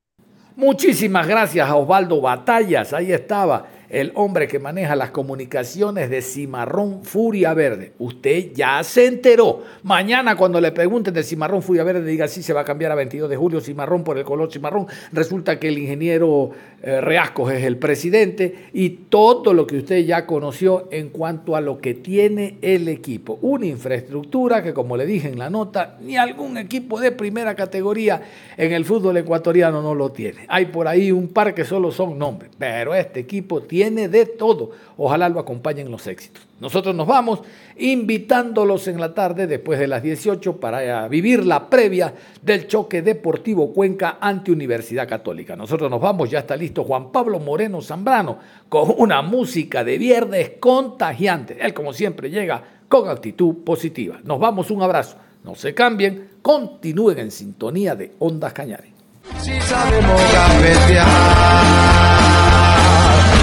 [0.56, 7.54] Muchísimas gracias Osvaldo Batallas, ahí estaba el hombre que maneja las comunicaciones de Cimarrón Furia
[7.54, 7.94] Verde.
[8.00, 9.62] Usted ya se enteró.
[9.84, 12.96] Mañana cuando le pregunten de Cimarrón Furia Verde, diga si se va a cambiar a
[12.96, 14.88] 22 de julio Cimarrón por el color Cimarrón.
[15.12, 16.50] Resulta que el ingeniero
[16.82, 21.62] eh, Reascos es el presidente y todo lo que usted ya conoció en cuanto a
[21.62, 23.38] lo que tiene el equipo.
[23.44, 28.24] Una infraestructura que, como le dije en la nota, ni algún equipo de primera categoría
[28.58, 30.46] en el fútbol ecuatoriano no lo tiene.
[30.48, 34.26] Hay por ahí un par que solo son nombres, pero este equipo tiene tiene de
[34.26, 34.72] todo.
[34.98, 36.42] Ojalá lo acompañen los éxitos.
[36.62, 37.42] Nosotros nos vamos
[37.78, 43.74] invitándolos en la tarde después de las 18 para vivir la previa del choque deportivo
[43.74, 45.58] Cuenca ante Universidad Católica.
[45.58, 48.38] Nosotros nos vamos, ya está listo Juan Pablo Moreno Zambrano
[48.70, 51.58] con una música de viernes contagiante.
[51.60, 54.20] Él como siempre llega con actitud positiva.
[54.24, 55.18] Nos vamos, un abrazo.
[55.44, 58.94] No se cambien, continúen en sintonía de Ondas Cañares